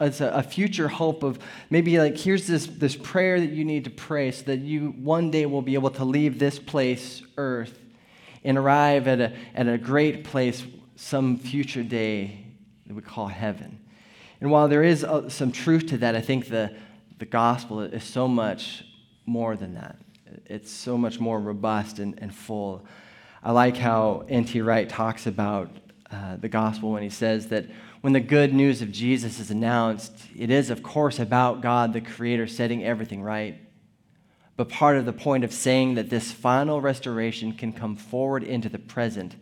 It's 0.00 0.22
a, 0.22 0.28
a 0.28 0.42
future 0.42 0.88
hope 0.88 1.22
of 1.22 1.38
maybe 1.68 1.98
like, 1.98 2.16
here's 2.16 2.46
this, 2.46 2.66
this 2.66 2.96
prayer 2.96 3.38
that 3.38 3.50
you 3.50 3.64
need 3.64 3.84
to 3.84 3.90
pray 3.90 4.30
so 4.30 4.44
that 4.44 4.60
you 4.60 4.88
one 4.92 5.30
day 5.30 5.44
will 5.44 5.60
be 5.60 5.74
able 5.74 5.90
to 5.90 6.04
leave 6.04 6.38
this 6.38 6.58
place, 6.58 7.22
earth, 7.36 7.78
and 8.42 8.56
arrive 8.56 9.06
at 9.06 9.20
a, 9.20 9.32
at 9.54 9.68
a 9.68 9.76
great 9.76 10.24
place 10.24 10.64
some 10.94 11.36
future 11.36 11.82
day 11.82 12.46
that 12.86 12.94
we 12.94 13.02
call 13.02 13.26
heaven. 13.26 13.78
And 14.40 14.50
while 14.50 14.68
there 14.68 14.82
is 14.82 15.04
uh, 15.04 15.28
some 15.28 15.52
truth 15.52 15.88
to 15.88 15.98
that, 15.98 16.16
I 16.16 16.22
think 16.22 16.48
the, 16.48 16.74
the 17.18 17.26
gospel 17.26 17.80
is 17.80 18.04
so 18.04 18.26
much 18.26 18.85
more 19.26 19.56
than 19.56 19.74
that. 19.74 19.96
It's 20.46 20.70
so 20.70 20.96
much 20.96 21.20
more 21.20 21.40
robust 21.40 21.98
and, 21.98 22.18
and 22.18 22.34
full. 22.34 22.86
I 23.42 23.52
like 23.52 23.76
how 23.76 24.24
N.T. 24.28 24.60
Wright 24.60 24.88
talks 24.88 25.26
about 25.26 25.70
uh, 26.10 26.36
the 26.36 26.48
gospel 26.48 26.92
when 26.92 27.02
he 27.02 27.10
says 27.10 27.48
that 27.48 27.66
when 28.00 28.12
the 28.12 28.20
good 28.20 28.54
news 28.54 28.82
of 28.82 28.92
Jesus 28.92 29.40
is 29.40 29.50
announced, 29.50 30.12
it 30.36 30.50
is, 30.50 30.70
of 30.70 30.82
course, 30.82 31.18
about 31.18 31.60
God, 31.60 31.92
the 31.92 32.00
Creator, 32.00 32.46
setting 32.46 32.84
everything 32.84 33.22
right. 33.22 33.58
But 34.56 34.68
part 34.68 34.96
of 34.96 35.04
the 35.04 35.12
point 35.12 35.44
of 35.44 35.52
saying 35.52 35.96
that 35.96 36.08
this 36.08 36.32
final 36.32 36.80
restoration 36.80 37.52
can 37.52 37.72
come 37.72 37.96
forward 37.96 38.42
into 38.42 38.68
the 38.68 38.78
present 38.78 39.36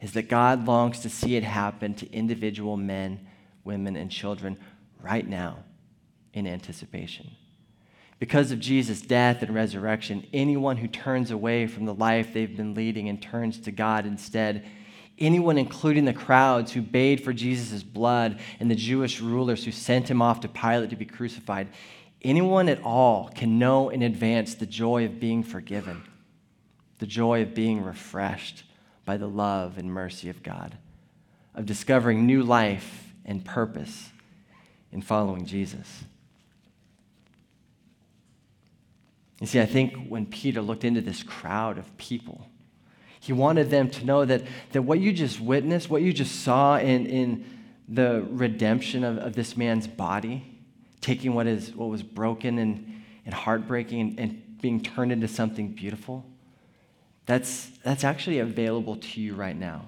is 0.00 0.12
that 0.14 0.28
God 0.28 0.66
longs 0.66 1.00
to 1.00 1.08
see 1.08 1.36
it 1.36 1.44
happen 1.44 1.94
to 1.94 2.12
individual 2.12 2.76
men, 2.76 3.26
women, 3.64 3.94
and 3.94 4.10
children 4.10 4.58
right 5.00 5.26
now 5.26 5.58
in 6.32 6.46
anticipation. 6.46 7.30
Because 8.22 8.52
of 8.52 8.60
Jesus' 8.60 9.02
death 9.02 9.42
and 9.42 9.52
resurrection, 9.52 10.24
anyone 10.32 10.76
who 10.76 10.86
turns 10.86 11.32
away 11.32 11.66
from 11.66 11.86
the 11.86 11.94
life 11.94 12.32
they've 12.32 12.56
been 12.56 12.72
leading 12.72 13.08
and 13.08 13.20
turns 13.20 13.58
to 13.58 13.72
God 13.72 14.06
instead, 14.06 14.64
anyone, 15.18 15.58
including 15.58 16.04
the 16.04 16.12
crowds 16.12 16.70
who 16.70 16.82
bayed 16.82 17.24
for 17.24 17.32
Jesus' 17.32 17.82
blood 17.82 18.38
and 18.60 18.70
the 18.70 18.76
Jewish 18.76 19.20
rulers 19.20 19.64
who 19.64 19.72
sent 19.72 20.08
him 20.08 20.22
off 20.22 20.38
to 20.38 20.48
Pilate 20.48 20.90
to 20.90 20.96
be 20.96 21.04
crucified, 21.04 21.66
anyone 22.22 22.68
at 22.68 22.80
all 22.84 23.28
can 23.34 23.58
know 23.58 23.88
in 23.88 24.02
advance 24.02 24.54
the 24.54 24.66
joy 24.66 25.04
of 25.04 25.18
being 25.18 25.42
forgiven, 25.42 26.04
the 27.00 27.08
joy 27.08 27.42
of 27.42 27.54
being 27.54 27.82
refreshed 27.82 28.62
by 29.04 29.16
the 29.16 29.26
love 29.26 29.78
and 29.78 29.92
mercy 29.92 30.28
of 30.28 30.44
God. 30.44 30.78
of 31.56 31.66
discovering 31.66 32.24
new 32.24 32.44
life 32.44 33.12
and 33.24 33.44
purpose 33.44 34.10
in 34.92 35.02
following 35.02 35.44
Jesus. 35.44 36.04
You 39.42 39.48
see, 39.48 39.60
I 39.60 39.66
think 39.66 40.06
when 40.08 40.26
Peter 40.26 40.62
looked 40.62 40.84
into 40.84 41.00
this 41.00 41.24
crowd 41.24 41.76
of 41.76 41.96
people, 41.98 42.46
he 43.18 43.32
wanted 43.32 43.70
them 43.70 43.90
to 43.90 44.04
know 44.04 44.24
that, 44.24 44.44
that 44.70 44.82
what 44.82 45.00
you 45.00 45.12
just 45.12 45.40
witnessed, 45.40 45.90
what 45.90 46.00
you 46.00 46.12
just 46.12 46.44
saw 46.44 46.78
in, 46.78 47.06
in 47.06 47.44
the 47.88 48.24
redemption 48.30 49.02
of, 49.02 49.18
of 49.18 49.32
this 49.32 49.56
man's 49.56 49.88
body, 49.88 50.60
taking 51.00 51.34
what, 51.34 51.48
is, 51.48 51.74
what 51.74 51.88
was 51.88 52.04
broken 52.04 52.56
and, 52.58 53.02
and 53.26 53.34
heartbreaking 53.34 54.00
and, 54.00 54.20
and 54.20 54.60
being 54.60 54.80
turned 54.80 55.10
into 55.10 55.26
something 55.26 55.72
beautiful, 55.72 56.24
that's, 57.26 57.66
that's 57.82 58.04
actually 58.04 58.38
available 58.38 58.94
to 58.94 59.20
you 59.20 59.34
right 59.34 59.56
now. 59.56 59.86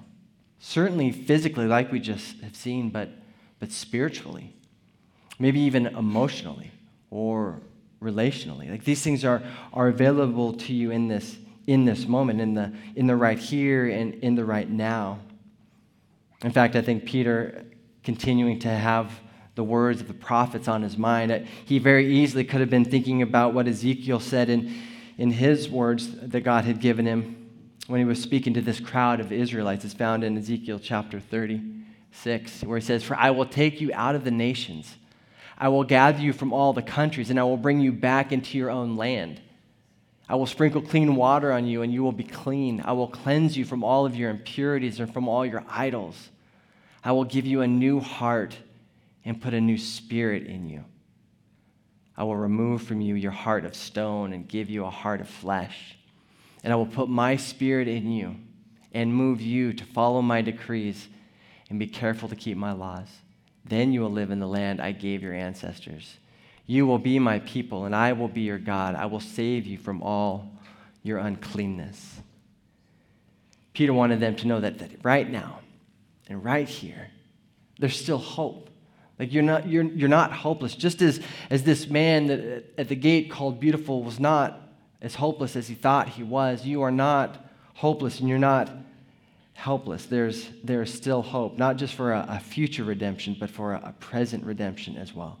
Certainly 0.59 1.13
physically, 1.13 1.65
like 1.65 1.93
we 1.93 2.01
just 2.01 2.41
have 2.41 2.57
seen, 2.57 2.89
but, 2.89 3.09
but 3.59 3.71
spiritually, 3.71 4.53
maybe 5.39 5.61
even 5.61 5.85
emotionally 5.85 6.71
or 7.09 7.61
relationally. 8.05 8.69
Like 8.69 8.83
these 8.83 9.01
things 9.01 9.25
are, 9.25 9.41
are 9.73 9.87
available 9.87 10.53
to 10.53 10.73
you 10.73 10.91
in 10.91 11.07
this, 11.07 11.37
in 11.67 11.83
this 11.85 12.07
moment, 12.07 12.39
in 12.39 12.53
the, 12.53 12.71
in 12.95 13.07
the 13.07 13.15
right 13.15 13.39
here 13.39 13.89
and 13.89 14.13
in 14.23 14.35
the 14.35 14.45
right 14.45 14.69
now. 14.69 15.19
In 16.43 16.51
fact, 16.51 16.75
I 16.75 16.81
think 16.81 17.05
Peter, 17.05 17.65
continuing 18.03 18.59
to 18.59 18.69
have 18.69 19.11
the 19.55 19.63
words 19.63 20.01
of 20.01 20.07
the 20.07 20.13
prophets 20.13 20.67
on 20.67 20.83
his 20.83 20.97
mind, 20.97 21.31
uh, 21.31 21.39
he 21.65 21.79
very 21.79 22.13
easily 22.17 22.43
could 22.43 22.59
have 22.59 22.69
been 22.69 22.85
thinking 22.85 23.21
about 23.21 23.53
what 23.53 23.67
Ezekiel 23.67 24.19
said 24.19 24.49
in, 24.49 24.73
in 25.17 25.31
his 25.31 25.69
words 25.69 26.11
that 26.21 26.41
God 26.41 26.65
had 26.65 26.79
given 26.79 27.05
him 27.05 27.49
when 27.87 27.99
he 27.99 28.05
was 28.05 28.21
speaking 28.21 28.53
to 28.53 28.61
this 28.61 28.79
crowd 28.79 29.19
of 29.19 29.31
Israelites. 29.31 29.85
It's 29.85 29.93
found 29.93 30.23
in 30.23 30.37
Ezekiel 30.37 30.79
chapter 30.79 31.19
36, 31.19 32.63
where 32.63 32.77
he 32.77 32.85
says, 32.85 33.03
For 33.03 33.15
I 33.15 33.31
will 33.31 33.45
take 33.45 33.81
you 33.81 33.91
out 33.93 34.15
of 34.15 34.23
the 34.23 34.31
nations 34.31 34.95
I 35.57 35.69
will 35.69 35.83
gather 35.83 36.19
you 36.19 36.33
from 36.33 36.51
all 36.51 36.73
the 36.73 36.81
countries, 36.81 37.29
and 37.29 37.39
I 37.39 37.43
will 37.43 37.57
bring 37.57 37.79
you 37.79 37.91
back 37.91 38.31
into 38.31 38.57
your 38.57 38.69
own 38.69 38.97
land. 38.97 39.41
I 40.27 40.35
will 40.35 40.47
sprinkle 40.47 40.81
clean 40.81 41.15
water 41.15 41.51
on 41.51 41.65
you, 41.65 41.81
and 41.81 41.93
you 41.93 42.03
will 42.03 42.11
be 42.11 42.23
clean. 42.23 42.81
I 42.83 42.93
will 42.93 43.07
cleanse 43.07 43.55
you 43.55 43.63
from 43.63 43.83
all 43.83 44.05
of 44.05 44.15
your 44.15 44.29
impurities 44.29 44.99
and 44.99 45.13
from 45.13 45.27
all 45.27 45.45
your 45.45 45.63
idols. 45.69 46.29
I 47.03 47.11
will 47.11 47.23
give 47.23 47.45
you 47.45 47.61
a 47.61 47.67
new 47.67 47.99
heart 47.99 48.57
and 49.23 49.41
put 49.41 49.53
a 49.53 49.61
new 49.61 49.77
spirit 49.77 50.47
in 50.47 50.67
you. 50.67 50.83
I 52.17 52.23
will 52.23 52.35
remove 52.35 52.81
from 52.81 53.01
you 53.01 53.15
your 53.15 53.31
heart 53.31 53.65
of 53.65 53.75
stone 53.75 54.33
and 54.33 54.47
give 54.47 54.69
you 54.69 54.85
a 54.85 54.89
heart 54.89 55.21
of 55.21 55.29
flesh. 55.29 55.97
And 56.63 56.73
I 56.73 56.75
will 56.75 56.85
put 56.85 57.09
my 57.09 57.35
spirit 57.35 57.87
in 57.87 58.11
you 58.11 58.37
and 58.93 59.13
move 59.13 59.41
you 59.41 59.73
to 59.73 59.83
follow 59.85 60.21
my 60.21 60.41
decrees 60.41 61.07
and 61.69 61.77
be 61.77 61.87
careful 61.87 62.29
to 62.29 62.35
keep 62.35 62.57
my 62.57 62.71
laws. 62.71 63.09
Then 63.67 63.91
you 63.91 64.01
will 64.01 64.11
live 64.11 64.31
in 64.31 64.39
the 64.39 64.47
land 64.47 64.79
I 64.79 64.91
gave 64.91 65.23
your 65.23 65.33
ancestors. 65.33 66.17
You 66.67 66.85
will 66.85 66.99
be 66.99 67.19
my 67.19 67.39
people, 67.39 67.85
and 67.85 67.95
I 67.95 68.13
will 68.13 68.27
be 68.27 68.41
your 68.41 68.59
God. 68.59 68.95
I 68.95 69.05
will 69.05 69.19
save 69.19 69.65
you 69.65 69.77
from 69.77 70.01
all 70.01 70.51
your 71.03 71.19
uncleanness. 71.19 72.21
Peter 73.73 73.93
wanted 73.93 74.19
them 74.19 74.35
to 74.37 74.47
know 74.47 74.59
that, 74.61 74.79
that 74.79 74.91
right 75.03 75.29
now 75.29 75.59
and 76.27 76.43
right 76.43 76.67
here, 76.67 77.09
there's 77.77 77.99
still 77.99 78.17
hope. 78.17 78.69
Like 79.19 79.33
you're 79.33 79.43
not, 79.43 79.67
you're, 79.67 79.83
you're 79.83 80.09
not 80.09 80.31
hopeless. 80.31 80.75
Just 80.75 81.01
as, 81.01 81.19
as 81.49 81.63
this 81.63 81.87
man 81.87 82.27
that, 82.27 82.73
at 82.77 82.89
the 82.89 82.95
gate 82.95 83.29
called 83.29 83.59
Beautiful 83.59 84.03
was 84.03 84.19
not 84.19 84.61
as 85.01 85.15
hopeless 85.15 85.55
as 85.55 85.67
he 85.67 85.75
thought 85.75 86.09
he 86.09 86.23
was, 86.23 86.65
you 86.65 86.81
are 86.81 86.91
not 86.91 87.37
hopeless 87.75 88.19
and 88.19 88.29
you're 88.29 88.37
not 88.39 88.71
helpless, 89.55 90.05
there's, 90.05 90.49
there's 90.63 90.93
still 90.93 91.21
hope, 91.21 91.57
not 91.57 91.77
just 91.77 91.95
for 91.95 92.11
a, 92.11 92.25
a 92.29 92.39
future 92.39 92.83
redemption, 92.83 93.35
but 93.39 93.49
for 93.49 93.73
a, 93.73 93.81
a, 93.85 93.93
present 93.93 94.45
redemption 94.45 94.97
as 94.97 95.15
well. 95.15 95.39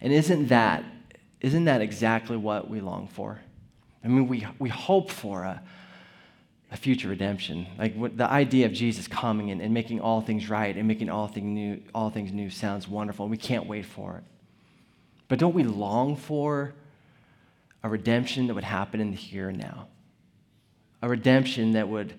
And 0.00 0.12
isn't 0.12 0.48
that, 0.48 0.82
isn't 1.42 1.66
that 1.66 1.82
exactly 1.82 2.38
what 2.38 2.68
we 2.68 2.80
long 2.80 3.06
for? 3.06 3.38
I 4.02 4.08
mean, 4.08 4.28
we, 4.28 4.46
we 4.58 4.70
hope 4.70 5.10
for 5.10 5.42
a, 5.42 5.62
a 6.72 6.76
future 6.76 7.08
redemption. 7.08 7.66
Like 7.78 7.94
what, 7.94 8.16
the 8.16 8.28
idea 8.28 8.64
of 8.64 8.72
Jesus 8.72 9.06
coming 9.06 9.50
and, 9.50 9.60
and 9.60 9.74
making 9.74 10.00
all 10.00 10.22
things 10.22 10.48
right 10.48 10.74
and 10.74 10.88
making 10.88 11.10
all, 11.10 11.28
thing 11.28 11.54
new, 11.54 11.82
all 11.94 12.08
things 12.08 12.32
new 12.32 12.48
sounds 12.48 12.88
wonderful, 12.88 13.26
and 13.26 13.30
we 13.30 13.36
can't 13.36 13.66
wait 13.66 13.84
for 13.84 14.16
it. 14.16 14.24
But 15.28 15.38
don't 15.38 15.54
we 15.54 15.64
long 15.64 16.16
for 16.16 16.74
a 17.82 17.90
redemption 17.90 18.46
that 18.46 18.54
would 18.54 18.64
happen 18.64 19.00
in 19.00 19.10
the 19.10 19.16
here 19.16 19.50
and 19.50 19.58
now? 19.58 19.88
A 21.02 21.08
redemption 21.08 21.72
that 21.72 21.88
would 21.88 22.14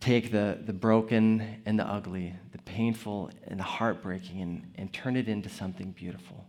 take 0.00 0.32
the, 0.32 0.58
the 0.64 0.72
broken 0.72 1.62
and 1.66 1.78
the 1.78 1.86
ugly, 1.86 2.34
the 2.52 2.58
painful 2.62 3.30
and 3.46 3.60
the 3.60 3.64
heartbreaking, 3.64 4.40
and, 4.40 4.72
and 4.76 4.92
turn 4.92 5.16
it 5.16 5.28
into 5.28 5.48
something 5.48 5.92
beautiful. 5.92 6.46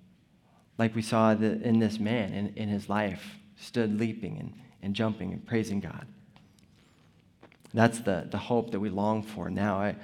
Like 0.77 0.95
we 0.95 1.01
saw 1.01 1.35
the, 1.35 1.61
in 1.61 1.79
this 1.79 1.99
man 1.99 2.33
in, 2.33 2.53
in 2.55 2.69
his 2.69 2.89
life, 2.89 3.37
stood 3.57 3.99
leaping 3.99 4.37
and, 4.39 4.53
and 4.81 4.95
jumping 4.95 5.33
and 5.33 5.45
praising 5.45 5.79
God. 5.79 6.07
That's 7.73 7.99
the, 7.99 8.27
the 8.29 8.37
hope 8.37 8.71
that 8.71 8.79
we 8.79 8.89
long 8.89 9.21
for 9.21 9.49
now. 9.49 9.77
I, 9.77 9.95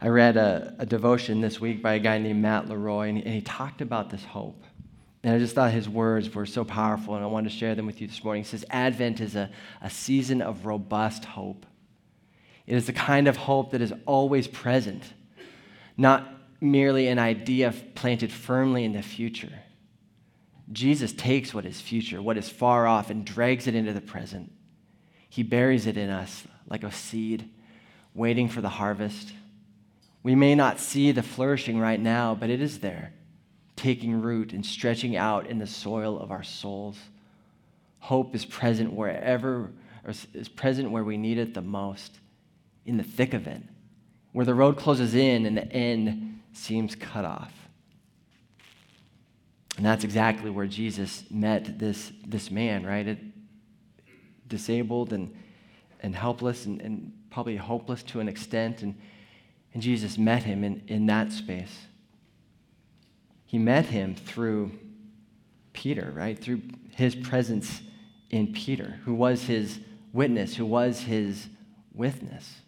I 0.00 0.08
read 0.08 0.36
a, 0.36 0.74
a 0.78 0.86
devotion 0.86 1.40
this 1.40 1.60
week 1.60 1.82
by 1.82 1.94
a 1.94 1.98
guy 1.98 2.18
named 2.18 2.42
Matt 2.42 2.68
Leroy, 2.68 3.08
and 3.08 3.18
he, 3.18 3.24
and 3.24 3.34
he 3.34 3.40
talked 3.40 3.80
about 3.80 4.10
this 4.10 4.24
hope. 4.24 4.64
And 5.22 5.34
I 5.34 5.38
just 5.38 5.54
thought 5.54 5.72
his 5.72 5.88
words 5.88 6.34
were 6.34 6.46
so 6.46 6.64
powerful, 6.64 7.14
and 7.14 7.24
I 7.24 7.26
wanted 7.26 7.50
to 7.50 7.56
share 7.56 7.74
them 7.74 7.86
with 7.86 8.00
you 8.00 8.06
this 8.06 8.22
morning. 8.22 8.42
He 8.42 8.48
says, 8.48 8.64
Advent 8.70 9.20
is 9.20 9.34
a, 9.34 9.50
a 9.80 9.90
season 9.90 10.40
of 10.42 10.66
robust 10.66 11.24
hope. 11.24 11.66
It 12.66 12.74
is 12.74 12.86
the 12.86 12.92
kind 12.92 13.28
of 13.28 13.36
hope 13.36 13.70
that 13.70 13.80
is 13.80 13.92
always 14.06 14.48
present, 14.48 15.04
not 15.96 16.28
merely 16.60 17.06
an 17.08 17.18
idea 17.18 17.72
planted 17.94 18.32
firmly 18.32 18.84
in 18.84 18.92
the 18.92 19.02
future. 19.02 19.52
Jesus 20.72 21.12
takes 21.12 21.54
what 21.54 21.64
is 21.64 21.80
future, 21.80 22.20
what 22.20 22.36
is 22.36 22.48
far 22.48 22.86
off, 22.86 23.08
and 23.08 23.24
drags 23.24 23.68
it 23.68 23.76
into 23.76 23.92
the 23.92 24.00
present. 24.00 24.50
He 25.28 25.44
buries 25.44 25.86
it 25.86 25.96
in 25.96 26.10
us 26.10 26.44
like 26.68 26.82
a 26.82 26.90
seed, 26.90 27.48
waiting 28.14 28.48
for 28.48 28.60
the 28.60 28.68
harvest. 28.68 29.32
We 30.24 30.34
may 30.34 30.56
not 30.56 30.80
see 30.80 31.12
the 31.12 31.22
flourishing 31.22 31.78
right 31.78 32.00
now, 32.00 32.34
but 32.34 32.50
it 32.50 32.60
is 32.60 32.80
there, 32.80 33.12
taking 33.76 34.20
root 34.20 34.52
and 34.52 34.66
stretching 34.66 35.16
out 35.16 35.46
in 35.46 35.58
the 35.58 35.68
soil 35.68 36.18
of 36.18 36.32
our 36.32 36.42
souls. 36.42 36.98
Hope 38.00 38.34
is 38.34 38.44
present 38.44 38.92
wherever, 38.92 39.70
is 40.34 40.48
present 40.48 40.90
where 40.90 41.04
we 41.04 41.16
need 41.16 41.38
it 41.38 41.54
the 41.54 41.62
most 41.62 42.18
in 42.86 42.96
the 42.96 43.02
thick 43.02 43.34
of 43.34 43.46
it, 43.46 43.62
where 44.32 44.46
the 44.46 44.54
road 44.54 44.76
closes 44.78 45.14
in 45.14 45.44
and 45.44 45.56
the 45.56 45.70
end 45.72 46.40
seems 46.52 46.94
cut 46.94 47.24
off. 47.24 47.52
And 49.76 49.84
that's 49.84 50.04
exactly 50.04 50.48
where 50.48 50.66
Jesus 50.66 51.24
met 51.30 51.78
this, 51.78 52.12
this 52.26 52.50
man, 52.50 52.86
right? 52.86 53.06
It, 53.06 53.18
disabled 54.48 55.12
and, 55.12 55.34
and 56.00 56.14
helpless 56.14 56.66
and, 56.66 56.80
and 56.80 57.12
probably 57.30 57.56
hopeless 57.56 58.02
to 58.04 58.20
an 58.20 58.28
extent. 58.28 58.82
And, 58.82 58.94
and 59.74 59.82
Jesus 59.82 60.18
met 60.18 60.44
him 60.44 60.64
in, 60.64 60.82
in 60.86 61.06
that 61.06 61.32
space. 61.32 61.86
He 63.44 63.58
met 63.58 63.86
him 63.86 64.14
through 64.14 64.72
Peter, 65.72 66.12
right? 66.14 66.38
Through 66.38 66.62
his 66.94 67.14
presence 67.14 67.82
in 68.30 68.52
Peter, 68.52 69.00
who 69.04 69.14
was 69.14 69.42
his 69.42 69.80
witness, 70.12 70.56
who 70.56 70.66
was 70.66 71.00
his 71.00 71.48
witness 71.92 72.60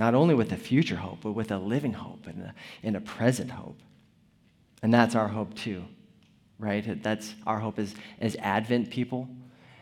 not 0.00 0.14
only 0.14 0.34
with 0.34 0.50
a 0.50 0.56
future 0.56 0.96
hope, 0.96 1.18
but 1.20 1.32
with 1.32 1.50
a 1.50 1.58
living 1.58 1.92
hope 1.92 2.26
and 2.26 2.42
a, 2.42 2.54
and 2.82 2.96
a 2.96 3.00
present 3.02 3.50
hope. 3.50 3.78
And 4.82 4.92
that's 4.92 5.14
our 5.14 5.28
hope 5.28 5.54
too, 5.54 5.84
right? 6.58 7.02
That's 7.02 7.34
our 7.46 7.58
hope 7.60 7.78
as, 7.78 7.94
as 8.18 8.34
Advent 8.36 8.90
people. 8.90 9.28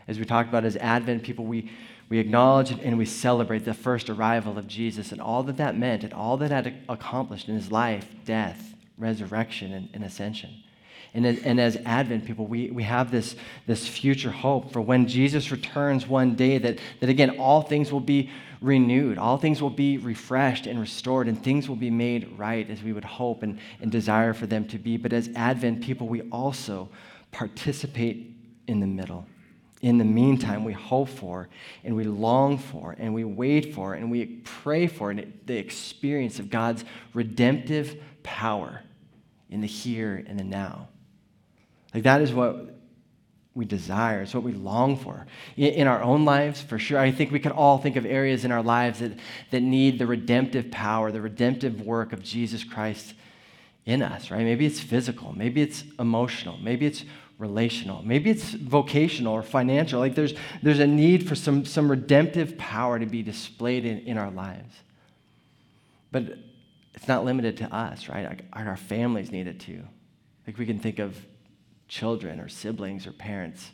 As 0.08 0.18
we 0.18 0.24
talked 0.24 0.48
about 0.48 0.64
as 0.64 0.76
Advent 0.76 1.22
people, 1.22 1.44
we, 1.44 1.70
we 2.08 2.18
acknowledge 2.18 2.72
and 2.72 2.98
we 2.98 3.04
celebrate 3.04 3.64
the 3.64 3.72
first 3.72 4.10
arrival 4.10 4.58
of 4.58 4.66
Jesus 4.66 5.12
and 5.12 5.20
all 5.20 5.44
that 5.44 5.56
that 5.58 5.78
meant 5.78 6.02
and 6.02 6.12
all 6.12 6.36
that 6.38 6.50
had 6.50 6.82
accomplished 6.88 7.48
in 7.48 7.54
his 7.54 7.70
life, 7.70 8.08
death, 8.24 8.74
resurrection, 8.98 9.72
and, 9.72 9.88
and 9.94 10.02
ascension. 10.02 10.50
And 11.14 11.26
as, 11.26 11.38
and 11.40 11.60
as 11.60 11.76
Advent 11.84 12.26
people, 12.26 12.46
we, 12.46 12.70
we 12.70 12.82
have 12.82 13.10
this, 13.10 13.36
this 13.66 13.88
future 13.88 14.30
hope 14.30 14.72
for 14.72 14.80
when 14.80 15.08
Jesus 15.08 15.50
returns 15.50 16.06
one 16.06 16.34
day 16.34 16.58
that, 16.58 16.78
that, 17.00 17.08
again, 17.08 17.38
all 17.38 17.62
things 17.62 17.90
will 17.92 18.00
be 18.00 18.30
renewed. 18.60 19.18
All 19.18 19.38
things 19.38 19.62
will 19.62 19.70
be 19.70 19.98
refreshed 19.98 20.66
and 20.66 20.80
restored, 20.80 21.28
and 21.28 21.42
things 21.42 21.68
will 21.68 21.76
be 21.76 21.90
made 21.90 22.38
right 22.38 22.68
as 22.68 22.82
we 22.82 22.92
would 22.92 23.04
hope 23.04 23.42
and, 23.42 23.58
and 23.80 23.90
desire 23.90 24.34
for 24.34 24.46
them 24.46 24.66
to 24.68 24.78
be. 24.78 24.96
But 24.96 25.12
as 25.12 25.30
Advent 25.34 25.82
people, 25.82 26.08
we 26.08 26.22
also 26.30 26.88
participate 27.30 28.34
in 28.66 28.80
the 28.80 28.86
middle. 28.86 29.26
In 29.80 29.98
the 29.98 30.04
meantime, 30.04 30.64
we 30.64 30.72
hope 30.72 31.08
for 31.08 31.48
and 31.84 31.94
we 31.94 32.02
long 32.02 32.58
for 32.58 32.96
and 32.98 33.14
we 33.14 33.22
wait 33.22 33.74
for 33.74 33.94
and 33.94 34.10
we 34.10 34.26
pray 34.42 34.88
for 34.88 35.14
the 35.14 35.56
experience 35.56 36.40
of 36.40 36.50
God's 36.50 36.84
redemptive 37.14 37.96
power 38.24 38.82
in 39.50 39.60
the 39.60 39.68
here 39.68 40.24
and 40.26 40.38
the 40.38 40.44
now. 40.44 40.88
Like 41.94 42.02
that 42.04 42.20
is 42.20 42.32
what 42.32 42.78
we 43.54 43.64
desire. 43.64 44.22
It's 44.22 44.34
what 44.34 44.44
we 44.44 44.52
long 44.52 44.96
for. 44.96 45.26
In 45.56 45.88
our 45.88 46.02
own 46.02 46.24
lives, 46.24 46.62
for 46.62 46.78
sure. 46.78 46.98
I 46.98 47.10
think 47.10 47.32
we 47.32 47.40
can 47.40 47.52
all 47.52 47.78
think 47.78 47.96
of 47.96 48.06
areas 48.06 48.44
in 48.44 48.52
our 48.52 48.62
lives 48.62 49.00
that, 49.00 49.18
that 49.50 49.62
need 49.62 49.98
the 49.98 50.06
redemptive 50.06 50.70
power, 50.70 51.10
the 51.10 51.20
redemptive 51.20 51.80
work 51.80 52.12
of 52.12 52.22
Jesus 52.22 52.62
Christ 52.62 53.14
in 53.84 54.02
us, 54.02 54.30
right? 54.30 54.44
Maybe 54.44 54.66
it's 54.66 54.80
physical, 54.80 55.32
maybe 55.36 55.62
it's 55.62 55.82
emotional, 55.98 56.58
maybe 56.58 56.84
it's 56.86 57.04
relational, 57.38 58.02
maybe 58.02 58.30
it's 58.30 58.50
vocational 58.50 59.32
or 59.32 59.42
financial. 59.42 59.98
Like 59.98 60.14
there's, 60.14 60.34
there's 60.62 60.78
a 60.78 60.86
need 60.86 61.26
for 61.26 61.34
some, 61.34 61.64
some 61.64 61.90
redemptive 61.90 62.58
power 62.58 62.98
to 62.98 63.06
be 63.06 63.22
displayed 63.22 63.86
in, 63.86 64.00
in 64.00 64.18
our 64.18 64.30
lives. 64.30 64.74
But 66.12 66.38
it's 66.94 67.08
not 67.08 67.24
limited 67.24 67.56
to 67.58 67.74
us, 67.74 68.08
right? 68.08 68.42
Our 68.52 68.76
families 68.76 69.32
need 69.32 69.46
it 69.46 69.58
too. 69.58 69.82
Like 70.46 70.58
we 70.58 70.66
can 70.66 70.78
think 70.78 70.98
of 70.98 71.16
children 71.88 72.40
or 72.40 72.48
siblings 72.48 73.06
or 73.06 73.12
parents, 73.12 73.70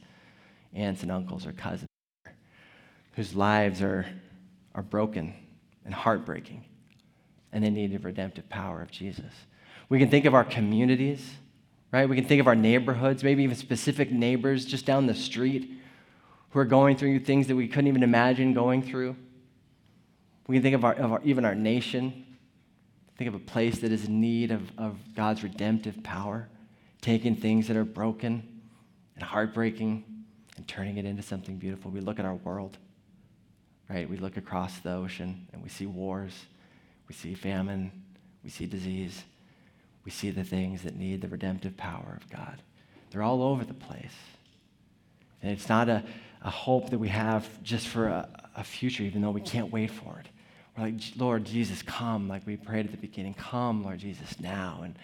aunts 0.72 1.02
and 1.02 1.12
uncles 1.12 1.46
or 1.46 1.52
cousins 1.52 1.88
whose 3.12 3.34
lives 3.34 3.82
are, 3.82 4.06
are 4.74 4.82
broken 4.82 5.34
and 5.84 5.94
heartbreaking, 5.94 6.64
and 7.52 7.62
they 7.62 7.70
need 7.70 7.92
the 7.92 7.98
redemptive 7.98 8.48
power 8.48 8.82
of 8.82 8.90
Jesus. 8.90 9.32
We 9.88 9.98
can 9.98 10.10
think 10.10 10.24
of 10.24 10.34
our 10.34 10.44
communities, 10.44 11.30
right? 11.92 12.08
We 12.08 12.16
can 12.16 12.24
think 12.24 12.40
of 12.40 12.46
our 12.46 12.56
neighborhoods, 12.56 13.22
maybe 13.22 13.44
even 13.44 13.56
specific 13.56 14.10
neighbors 14.10 14.64
just 14.64 14.86
down 14.86 15.06
the 15.06 15.14
street 15.14 15.70
who 16.50 16.58
are 16.58 16.64
going 16.64 16.96
through 16.96 17.20
things 17.20 17.46
that 17.48 17.56
we 17.56 17.68
couldn't 17.68 17.88
even 17.88 18.02
imagine 18.02 18.54
going 18.54 18.82
through. 18.82 19.16
We 20.46 20.56
can 20.56 20.62
think 20.62 20.74
of, 20.74 20.84
our, 20.84 20.94
of 20.94 21.12
our, 21.12 21.20
even 21.24 21.44
our 21.44 21.54
nation. 21.54 22.24
Think 23.16 23.28
of 23.28 23.34
a 23.34 23.40
place 23.40 23.78
that 23.78 23.92
is 23.92 24.06
in 24.06 24.20
need 24.20 24.50
of, 24.50 24.62
of 24.76 24.96
God's 25.14 25.42
redemptive 25.42 26.02
power, 26.02 26.48
taking 27.04 27.36
things 27.36 27.68
that 27.68 27.76
are 27.76 27.84
broken 27.84 28.60
and 29.14 29.22
heartbreaking 29.22 30.04
and 30.56 30.66
turning 30.66 30.96
it 30.96 31.04
into 31.04 31.22
something 31.22 31.56
beautiful. 31.56 31.90
We 31.90 32.00
look 32.00 32.18
at 32.18 32.24
our 32.24 32.36
world, 32.36 32.78
right? 33.88 34.08
We 34.08 34.16
look 34.16 34.36
across 34.36 34.78
the 34.78 34.92
ocean 34.92 35.46
and 35.52 35.62
we 35.62 35.68
see 35.68 35.86
wars, 35.86 36.32
we 37.08 37.14
see 37.14 37.34
famine, 37.34 37.90
we 38.42 38.50
see 38.50 38.66
disease 38.66 39.22
we 40.04 40.10
see 40.10 40.30
the 40.30 40.44
things 40.44 40.82
that 40.82 40.96
need 40.96 41.22
the 41.22 41.28
redemptive 41.28 41.76
power 41.76 42.18
of 42.20 42.28
God. 42.30 42.62
They're 43.10 43.22
all 43.22 43.42
over 43.42 43.64
the 43.64 43.74
place. 43.74 44.14
And 45.42 45.50
it's 45.50 45.68
not 45.68 45.88
a, 45.88 46.04
a 46.42 46.50
hope 46.50 46.90
that 46.90 46.98
we 46.98 47.08
have 47.08 47.62
just 47.62 47.88
for 47.88 48.08
a, 48.08 48.28
a 48.54 48.64
future, 48.64 49.02
even 49.02 49.22
though 49.22 49.30
we 49.30 49.40
can't 49.40 49.72
wait 49.72 49.90
for 49.90 50.18
it. 50.18 50.28
We're 50.76 50.84
like, 50.84 51.00
Lord 51.16 51.44
Jesus, 51.44 51.82
come, 51.82 52.28
like 52.28 52.46
we 52.46 52.56
prayed 52.56 52.84
at 52.84 52.92
the 52.92 52.98
beginning. 52.98 53.34
Come, 53.34 53.82
Lord 53.82 53.98
Jesus, 53.98 54.38
now. 54.40 54.80
And, 54.84 54.96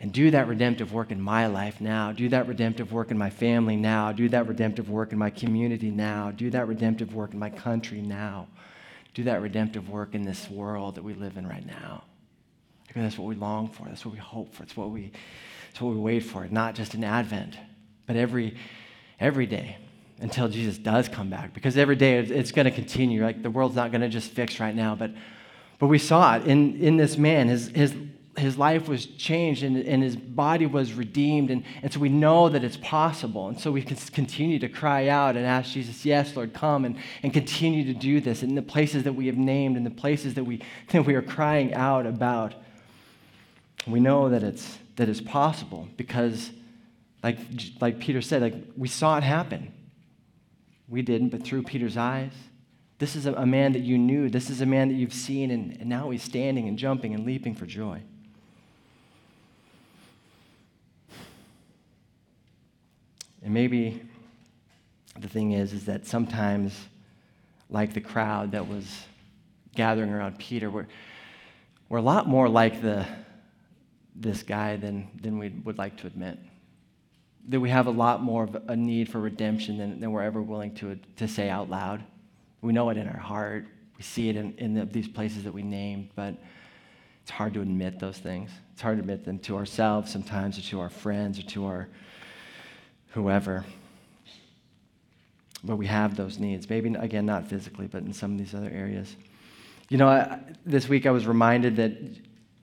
and 0.00 0.12
do 0.12 0.30
that 0.30 0.46
redemptive 0.46 0.92
work 0.92 1.10
in 1.10 1.20
my 1.20 1.46
life 1.46 1.80
now. 1.80 2.12
Do 2.12 2.28
that 2.28 2.46
redemptive 2.46 2.92
work 2.92 3.10
in 3.10 3.16
my 3.16 3.30
family 3.30 3.76
now. 3.76 4.12
Do 4.12 4.28
that 4.28 4.46
redemptive 4.46 4.90
work 4.90 5.12
in 5.12 5.18
my 5.18 5.30
community 5.30 5.90
now. 5.90 6.30
Do 6.30 6.50
that 6.50 6.68
redemptive 6.68 7.14
work 7.14 7.32
in 7.32 7.38
my 7.38 7.48
country 7.48 8.02
now. 8.02 8.46
Do 9.14 9.24
that 9.24 9.40
redemptive 9.40 9.88
work 9.88 10.14
in 10.14 10.22
this 10.22 10.50
world 10.50 10.96
that 10.96 11.04
we 11.04 11.14
live 11.14 11.38
in 11.38 11.46
right 11.46 11.66
now. 11.66 12.04
Because 12.86 13.02
that's 13.02 13.18
what 13.18 13.26
we 13.26 13.34
long 13.36 13.68
for. 13.68 13.86
That's 13.86 14.04
what 14.04 14.12
we 14.12 14.20
hope 14.20 14.54
for. 14.54 14.62
It's 14.62 14.76
what 14.76 14.90
we, 14.90 15.12
it's 15.70 15.80
what 15.80 15.94
we 15.94 16.00
wait 16.00 16.20
for. 16.20 16.46
Not 16.50 16.74
just 16.74 16.94
in 16.94 17.02
Advent, 17.02 17.56
but 18.04 18.16
every, 18.16 18.56
every 19.18 19.46
day 19.46 19.78
until 20.20 20.48
Jesus 20.48 20.76
does 20.76 21.08
come 21.08 21.30
back. 21.30 21.54
Because 21.54 21.78
every 21.78 21.96
day 21.96 22.18
it's 22.18 22.52
going 22.52 22.66
to 22.66 22.70
continue. 22.70 23.22
Like 23.22 23.42
the 23.42 23.50
world's 23.50 23.76
not 23.76 23.90
going 23.92 24.02
to 24.02 24.08
just 24.10 24.30
fix 24.30 24.60
right 24.60 24.74
now. 24.74 24.94
But, 24.94 25.12
but 25.78 25.86
we 25.86 25.98
saw 25.98 26.36
it 26.36 26.46
in, 26.46 26.76
in 26.82 26.98
this 26.98 27.16
man. 27.16 27.48
His, 27.48 27.68
his, 27.68 27.94
his 28.36 28.58
life 28.58 28.88
was 28.88 29.06
changed 29.06 29.62
and, 29.62 29.76
and 29.76 30.02
his 30.02 30.16
body 30.16 30.66
was 30.66 30.92
redeemed. 30.92 31.50
And, 31.50 31.64
and 31.82 31.92
so 31.92 32.00
we 32.00 32.08
know 32.08 32.48
that 32.48 32.62
it's 32.62 32.76
possible. 32.76 33.48
And 33.48 33.58
so 33.58 33.72
we 33.72 33.82
can 33.82 33.96
continue 33.96 34.58
to 34.58 34.68
cry 34.68 35.08
out 35.08 35.36
and 35.36 35.46
ask 35.46 35.70
Jesus, 35.70 36.04
Yes, 36.04 36.36
Lord, 36.36 36.52
come 36.52 36.84
and, 36.84 36.96
and 37.22 37.32
continue 37.32 37.84
to 37.84 37.94
do 37.94 38.20
this 38.20 38.42
in 38.42 38.54
the 38.54 38.62
places 38.62 39.04
that 39.04 39.14
we 39.14 39.26
have 39.26 39.36
named 39.36 39.76
and 39.76 39.86
the 39.86 39.90
places 39.90 40.34
that 40.34 40.44
we, 40.44 40.62
that 40.90 41.04
we 41.04 41.14
are 41.14 41.22
crying 41.22 41.74
out 41.74 42.06
about. 42.06 42.54
We 43.86 44.00
know 44.00 44.28
that 44.30 44.42
it's, 44.42 44.78
that 44.96 45.08
it's 45.08 45.20
possible 45.20 45.88
because, 45.96 46.50
like, 47.22 47.38
like 47.80 48.00
Peter 48.00 48.20
said, 48.20 48.42
like, 48.42 48.54
we 48.76 48.88
saw 48.88 49.16
it 49.16 49.22
happen. 49.22 49.72
We 50.88 51.02
didn't, 51.02 51.28
but 51.28 51.42
through 51.42 51.62
Peter's 51.62 51.96
eyes. 51.96 52.32
This 52.98 53.14
is 53.14 53.26
a, 53.26 53.44
man 53.44 53.72
that 53.72 53.82
you 53.82 53.98
knew. 53.98 54.30
This 54.30 54.48
is 54.48 54.62
a 54.62 54.66
man 54.66 54.88
that 54.88 54.94
you've 54.94 55.12
seen, 55.12 55.50
and, 55.50 55.76
and 55.80 55.88
now 55.88 56.08
he's 56.10 56.22
standing 56.22 56.66
and 56.66 56.78
jumping 56.78 57.14
and 57.14 57.26
leaping 57.26 57.54
for 57.54 57.66
joy. 57.66 58.00
And 63.45 63.45
maybe 63.56 64.02
the 65.18 65.28
thing 65.28 65.52
is, 65.52 65.72
is 65.72 65.86
that 65.86 66.06
sometimes, 66.06 66.78
like 67.70 67.94
the 67.94 68.00
crowd 68.02 68.52
that 68.52 68.68
was 68.68 68.84
gathering 69.74 70.10
around 70.10 70.38
Peter, 70.38 70.68
we're, 70.68 70.86
we're 71.88 71.96
a 71.96 72.02
lot 72.02 72.28
more 72.28 72.50
like 72.50 72.82
the, 72.82 73.06
this 74.14 74.42
guy 74.42 74.76
than, 74.76 75.08
than 75.22 75.38
we 75.38 75.48
would 75.64 75.78
like 75.78 75.96
to 75.96 76.06
admit. 76.06 76.38
That 77.48 77.58
we 77.58 77.70
have 77.70 77.86
a 77.86 77.90
lot 77.90 78.22
more 78.22 78.44
of 78.44 78.58
a 78.68 78.76
need 78.76 79.08
for 79.08 79.20
redemption 79.20 79.78
than, 79.78 80.00
than 80.00 80.12
we're 80.12 80.24
ever 80.24 80.42
willing 80.42 80.74
to, 80.74 80.98
to 81.16 81.26
say 81.26 81.48
out 81.48 81.70
loud. 81.70 82.04
We 82.60 82.74
know 82.74 82.90
it 82.90 82.98
in 82.98 83.08
our 83.08 83.18
heart. 83.18 83.64
We 83.96 84.02
see 84.02 84.28
it 84.28 84.36
in, 84.36 84.52
in 84.58 84.74
the, 84.74 84.84
these 84.84 85.08
places 85.08 85.44
that 85.44 85.54
we 85.54 85.62
named, 85.62 86.10
but 86.14 86.34
it's 87.22 87.30
hard 87.30 87.54
to 87.54 87.62
admit 87.62 88.00
those 88.00 88.18
things. 88.18 88.50
It's 88.74 88.82
hard 88.82 88.98
to 88.98 89.00
admit 89.00 89.24
them 89.24 89.38
to 89.38 89.56
ourselves 89.56 90.12
sometimes, 90.12 90.58
or 90.58 90.62
to 90.72 90.80
our 90.80 90.90
friends, 90.90 91.38
or 91.38 91.42
to 91.44 91.64
our 91.64 91.88
whoever. 93.16 93.64
But 95.64 95.76
we 95.76 95.86
have 95.86 96.16
those 96.16 96.38
needs. 96.38 96.68
Maybe, 96.68 96.94
again, 96.94 97.24
not 97.24 97.48
physically, 97.48 97.86
but 97.86 98.02
in 98.02 98.12
some 98.12 98.32
of 98.32 98.38
these 98.38 98.54
other 98.54 98.70
areas. 98.70 99.16
You 99.88 99.96
know, 99.96 100.06
I, 100.06 100.38
this 100.66 100.86
week 100.86 101.06
I 101.06 101.10
was 101.10 101.26
reminded 101.26 101.76
that 101.76 101.92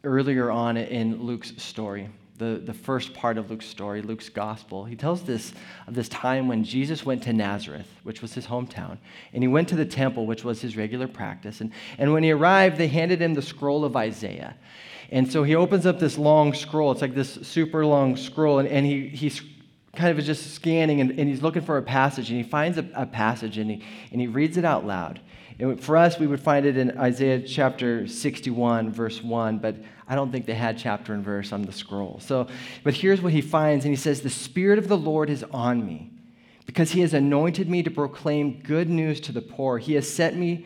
earlier 0.03 0.51
on 0.51 0.77
in 0.77 1.23
Luke's 1.23 1.53
story, 1.57 2.07
the, 2.37 2.61
the 2.63 2.73
first 2.73 3.15
part 3.15 3.39
of 3.39 3.49
Luke's 3.49 3.65
story, 3.65 4.03
Luke's 4.03 4.29
gospel, 4.29 4.85
he 4.85 4.95
tells 4.95 5.23
this 5.23 5.53
of 5.87 5.95
this 5.95 6.07
time 6.09 6.47
when 6.47 6.63
Jesus 6.63 7.03
went 7.03 7.23
to 7.23 7.33
Nazareth, 7.33 7.87
which 8.03 8.21
was 8.21 8.33
his 8.33 8.45
hometown, 8.45 8.99
and 9.33 9.41
he 9.41 9.47
went 9.47 9.67
to 9.69 9.75
the 9.75 9.85
temple, 9.85 10.27
which 10.27 10.43
was 10.43 10.61
his 10.61 10.77
regular 10.77 11.07
practice. 11.07 11.61
And, 11.61 11.71
and 11.97 12.13
when 12.13 12.21
he 12.21 12.31
arrived, 12.31 12.77
they 12.77 12.87
handed 12.87 13.21
him 13.23 13.33
the 13.33 13.41
scroll 13.41 13.83
of 13.83 13.95
Isaiah. 13.95 14.55
And 15.11 15.31
so 15.31 15.43
he 15.43 15.55
opens 15.55 15.87
up 15.87 15.99
this 15.99 16.17
long 16.17 16.53
scroll. 16.53 16.91
It's 16.91 17.01
like 17.01 17.15
this 17.15 17.33
super 17.41 17.85
long 17.85 18.15
scroll, 18.17 18.59
and, 18.59 18.69
and 18.69 18.85
he, 18.85 19.07
he's 19.07 19.41
kind 19.95 20.17
of 20.17 20.23
just 20.25 20.53
scanning 20.53 21.01
and, 21.01 21.12
and 21.12 21.29
he's 21.29 21.41
looking 21.41 21.62
for 21.62 21.77
a 21.77 21.82
passage, 21.82 22.29
and 22.29 22.38
he 22.38 22.43
finds 22.43 22.77
a, 22.77 22.86
a 22.95 23.06
passage 23.06 23.58
and 23.58 23.69
he, 23.69 23.84
and 24.12 24.19
he 24.19 24.27
reads 24.27 24.58
it 24.58 24.65
out 24.65 24.86
loud. 24.86 25.19
And 25.60 25.79
for 25.79 25.97
us, 25.97 26.17
we 26.17 26.25
would 26.25 26.39
find 26.39 26.65
it 26.65 26.77
in 26.77 26.97
Isaiah 26.97 27.39
chapter 27.39 28.08
61, 28.08 28.91
verse 28.91 29.21
1, 29.21 29.60
but 29.60 29.75
I 30.08 30.15
don't 30.15 30.32
think 30.32 30.45
they 30.45 30.56
had 30.56 30.77
chapter 30.77 31.13
and 31.13 31.23
verse 31.23 31.53
on 31.53 31.62
the 31.62 31.71
scroll. 31.71 32.19
So, 32.19 32.47
but 32.84 32.95
here's 32.95 33.21
what 33.21 33.34
he 33.34 33.41
finds, 33.41 33.86
and 33.86 33.93
he 33.93 33.99
says, 33.99 34.21
The 34.21 34.29
Spirit 34.29 34.79
of 34.79 34.88
the 34.88 34.97
Lord 34.97 35.29
is 35.29 35.43
on 35.51 35.86
me, 35.86 36.12
because 36.65 36.91
he 36.91 37.01
has 37.01 37.13
anointed 37.13 37.69
me 37.69 37.84
to 37.84 37.91
proclaim 37.91 38.62
good 38.62 38.89
news 38.89 39.19
to 39.21 39.32
the 39.32 39.41
poor. 39.41 39.77
He 39.77 39.93
has 39.93 40.12
sent 40.12 40.36
me, 40.36 40.65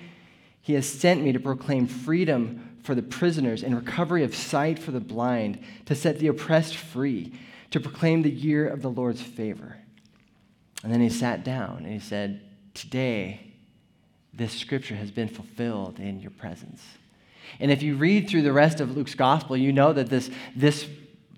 he 0.62 0.74
has 0.74 0.88
sent 0.88 1.22
me 1.22 1.34
to 1.34 1.40
proclaim 1.40 1.86
freedom 1.86 2.78
for 2.84 2.96
the 2.96 3.04
prisoners 3.04 3.63
and 3.63 3.76
recovery 3.76 4.24
of 4.24 4.34
sight 4.34 4.80
for 4.80 4.92
the 4.92 5.02
blind, 5.02 5.60
to 5.86 5.96
set 5.96 6.20
the 6.20 6.28
oppressed 6.28 6.78
free, 6.78 7.34
to 7.78 7.90
proclaim 7.90 8.22
the 8.22 8.32
year 8.32 8.68
of 8.68 8.82
the 8.82 8.90
Lord's 8.90 9.22
favor. 9.22 9.78
And 10.84 10.92
then 10.92 11.02
he 11.02 11.10
sat 11.10 11.44
down 11.44 11.78
and 11.84 11.94
he 11.94 12.00
said, 12.00 12.42
Today, 12.74 13.54
this 14.34 14.54
scripture 14.54 14.96
has 14.96 15.10
been 15.10 15.28
fulfilled 15.28 16.00
in 16.00 16.20
your 16.20 16.32
presence. 16.32 16.84
And 17.60 17.72
if 17.72 17.82
you 17.82 17.96
read 17.96 18.30
through 18.30 18.44
the 18.44 18.54
rest 18.54 18.80
of 18.80 18.96
Luke's 18.96 19.16
gospel, 19.16 19.58
you 19.58 19.74
know 19.74 19.94
that 19.94 20.10
this, 20.10 20.30
this 20.56 20.88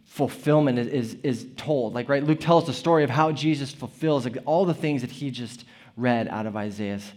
fulfillment 0.06 0.80
is, 0.80 0.88
is, 0.88 1.17
is 1.23 1.47
told. 1.56 1.93
Like, 1.93 2.10
right, 2.10 2.23
Luke 2.23 2.41
tells 2.41 2.65
the 2.65 2.73
story 2.73 3.04
of 3.04 3.10
how 3.10 3.32
Jesus 3.32 3.71
fulfills 3.71 4.25
like, 4.25 4.38
all 4.45 4.65
the 4.65 4.73
things 4.73 5.02
that 5.02 5.12
he 5.12 5.32
just 5.32 5.63
read 5.95 6.28
out 6.28 6.45
of 6.45 6.58
Isaiah's 6.58 7.10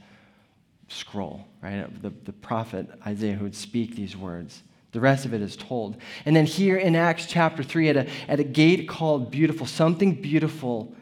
scroll, 0.88 1.44
right? 1.62 1.90
The, 2.02 2.10
the 2.10 2.32
prophet 2.32 2.86
Isaiah 3.04 3.34
who 3.34 3.44
would 3.44 3.56
speak 3.56 3.96
these 3.96 4.16
words. 4.16 4.62
The 4.92 5.00
rest 5.00 5.24
of 5.24 5.32
it 5.32 5.40
is 5.40 5.56
told. 5.56 5.96
And 6.24 6.36
then 6.36 6.46
here 6.46 6.76
in 6.76 6.94
Acts 6.94 7.26
chapter 7.26 7.62
3, 7.62 7.88
at 7.88 7.96
a, 7.96 8.08
at 8.28 8.40
a 8.40 8.44
gate 8.44 8.88
called 8.88 9.30
Beautiful, 9.30 9.66
something 9.66 10.20
beautiful 10.20 10.94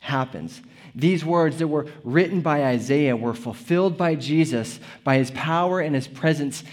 happens. 0.00 0.60
These 0.94 1.24
words 1.24 1.58
that 1.58 1.68
were 1.68 1.86
written 2.02 2.40
by 2.40 2.64
Isaiah 2.64 3.16
were 3.16 3.34
fulfilled 3.34 3.96
by 3.96 4.14
Jesus 4.14 4.80
by 5.04 5.18
his 5.18 5.30
power 5.30 5.80
and 5.80 5.94
his 5.94 6.08
presence 6.08 6.64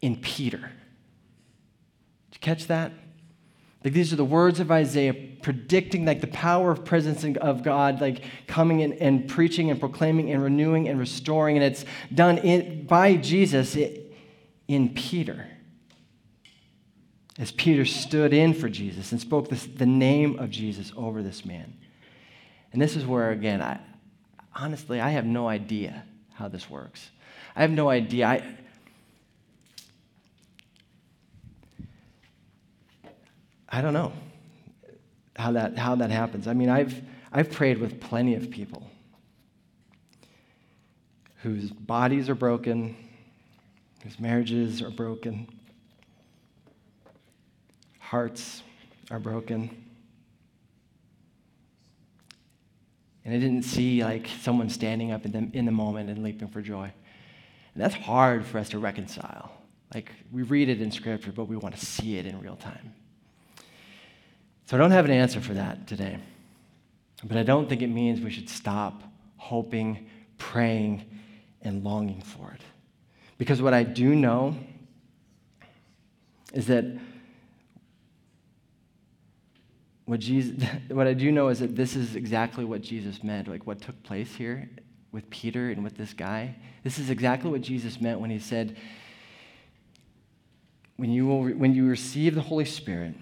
in 0.00 0.16
Peter. 0.16 0.58
Did 0.58 2.32
you 2.32 2.40
catch 2.40 2.66
that? 2.66 2.92
Like 3.84 3.92
these 3.92 4.12
are 4.12 4.16
the 4.16 4.24
words 4.24 4.58
of 4.58 4.72
Isaiah 4.72 5.14
predicting 5.42 6.04
like 6.04 6.20
the 6.20 6.26
power 6.28 6.72
of 6.72 6.84
presence 6.84 7.24
of 7.40 7.62
God, 7.62 8.00
like 8.00 8.24
coming 8.48 8.80
in 8.80 8.94
and 8.94 9.28
preaching 9.28 9.70
and 9.70 9.78
proclaiming 9.78 10.32
and 10.32 10.42
renewing 10.42 10.88
and 10.88 10.98
restoring. 10.98 11.56
And 11.56 11.64
it's 11.64 11.84
done 12.12 12.38
in, 12.38 12.86
by 12.86 13.14
Jesus 13.14 13.76
in 14.66 14.88
Peter. 14.94 15.46
As 17.38 17.52
Peter 17.52 17.84
stood 17.84 18.32
in 18.32 18.54
for 18.54 18.68
Jesus 18.68 19.12
and 19.12 19.20
spoke 19.20 19.48
this, 19.48 19.66
the 19.66 19.86
name 19.86 20.38
of 20.38 20.50
Jesus 20.50 20.92
over 20.96 21.22
this 21.22 21.44
man. 21.44 21.76
And 22.72 22.80
this 22.80 22.96
is 22.96 23.04
where, 23.04 23.30
again, 23.30 23.60
I, 23.60 23.78
honestly, 24.54 25.00
I 25.00 25.10
have 25.10 25.26
no 25.26 25.46
idea 25.46 26.04
how 26.34 26.48
this 26.48 26.70
works. 26.70 27.10
I 27.54 27.60
have 27.60 27.70
no 27.70 27.90
idea. 27.90 28.26
I, 28.26 28.56
I 33.68 33.80
don't 33.82 33.92
know 33.92 34.12
how 35.36 35.52
that, 35.52 35.76
how 35.76 35.94
that 35.96 36.10
happens. 36.10 36.48
I 36.48 36.54
mean, 36.54 36.70
I've, 36.70 37.02
I've 37.32 37.50
prayed 37.50 37.78
with 37.78 38.00
plenty 38.00 38.34
of 38.34 38.50
people 38.50 38.90
whose 41.42 41.70
bodies 41.70 42.30
are 42.30 42.34
broken, 42.34 42.96
whose 44.02 44.18
marriages 44.18 44.80
are 44.80 44.90
broken, 44.90 45.48
hearts 48.06 48.62
are 49.10 49.18
broken. 49.18 49.84
And 53.24 53.34
I 53.34 53.38
didn't 53.38 53.64
see 53.64 54.04
like 54.04 54.28
someone 54.40 54.70
standing 54.70 55.10
up 55.10 55.24
in 55.24 55.32
the, 55.32 55.58
in 55.58 55.64
the 55.64 55.72
moment 55.72 56.08
and 56.08 56.22
leaping 56.22 56.46
for 56.46 56.62
joy. 56.62 56.84
And 57.74 57.82
that's 57.82 57.96
hard 57.96 58.46
for 58.46 58.58
us 58.58 58.68
to 58.68 58.78
reconcile. 58.78 59.50
Like 59.92 60.12
we 60.30 60.44
read 60.44 60.68
it 60.68 60.80
in 60.80 60.92
scripture, 60.92 61.32
but 61.32 61.46
we 61.46 61.56
want 61.56 61.76
to 61.76 61.84
see 61.84 62.16
it 62.16 62.26
in 62.26 62.40
real 62.40 62.54
time. 62.54 62.94
So 64.66 64.76
I 64.76 64.78
don't 64.78 64.92
have 64.92 65.04
an 65.04 65.10
answer 65.10 65.40
for 65.40 65.54
that 65.54 65.88
today. 65.88 66.18
But 67.24 67.36
I 67.36 67.42
don't 67.42 67.68
think 67.68 67.82
it 67.82 67.88
means 67.88 68.20
we 68.20 68.30
should 68.30 68.48
stop 68.48 69.02
hoping, 69.36 70.08
praying, 70.38 71.04
and 71.62 71.82
longing 71.82 72.22
for 72.22 72.52
it. 72.52 72.60
Because 73.36 73.60
what 73.60 73.74
I 73.74 73.82
do 73.82 74.14
know 74.14 74.54
is 76.52 76.68
that 76.68 76.84
what 80.06 80.20
Jesus 80.20 80.64
what 80.88 81.06
I 81.06 81.12
do 81.12 81.30
know 81.30 81.48
is 81.48 81.60
that 81.60 81.76
this 81.76 81.94
is 81.94 82.16
exactly 82.16 82.64
what 82.64 82.80
Jesus 82.80 83.22
meant, 83.22 83.48
like 83.48 83.66
what 83.66 83.82
took 83.82 84.02
place 84.02 84.34
here 84.34 84.68
with 85.12 85.28
Peter 85.30 85.70
and 85.70 85.84
with 85.84 85.96
this 85.96 86.12
guy. 86.12 86.54
This 86.82 86.98
is 86.98 87.10
exactly 87.10 87.50
what 87.50 87.62
Jesus 87.62 88.00
meant 88.00 88.20
when 88.20 88.30
he 88.30 88.38
said, 88.38 88.76
when 90.96 91.10
you, 91.10 91.26
will, 91.26 91.42
when 91.42 91.74
you 91.74 91.88
receive 91.88 92.34
the 92.34 92.40
Holy 92.40 92.64
Spirit, 92.64 93.14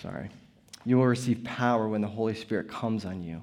sorry, 0.00 0.30
you 0.84 0.96
will 0.96 1.06
receive 1.06 1.42
power 1.44 1.88
when 1.88 2.00
the 2.00 2.08
Holy 2.08 2.34
Spirit 2.34 2.68
comes 2.68 3.04
on 3.04 3.22
you, 3.22 3.42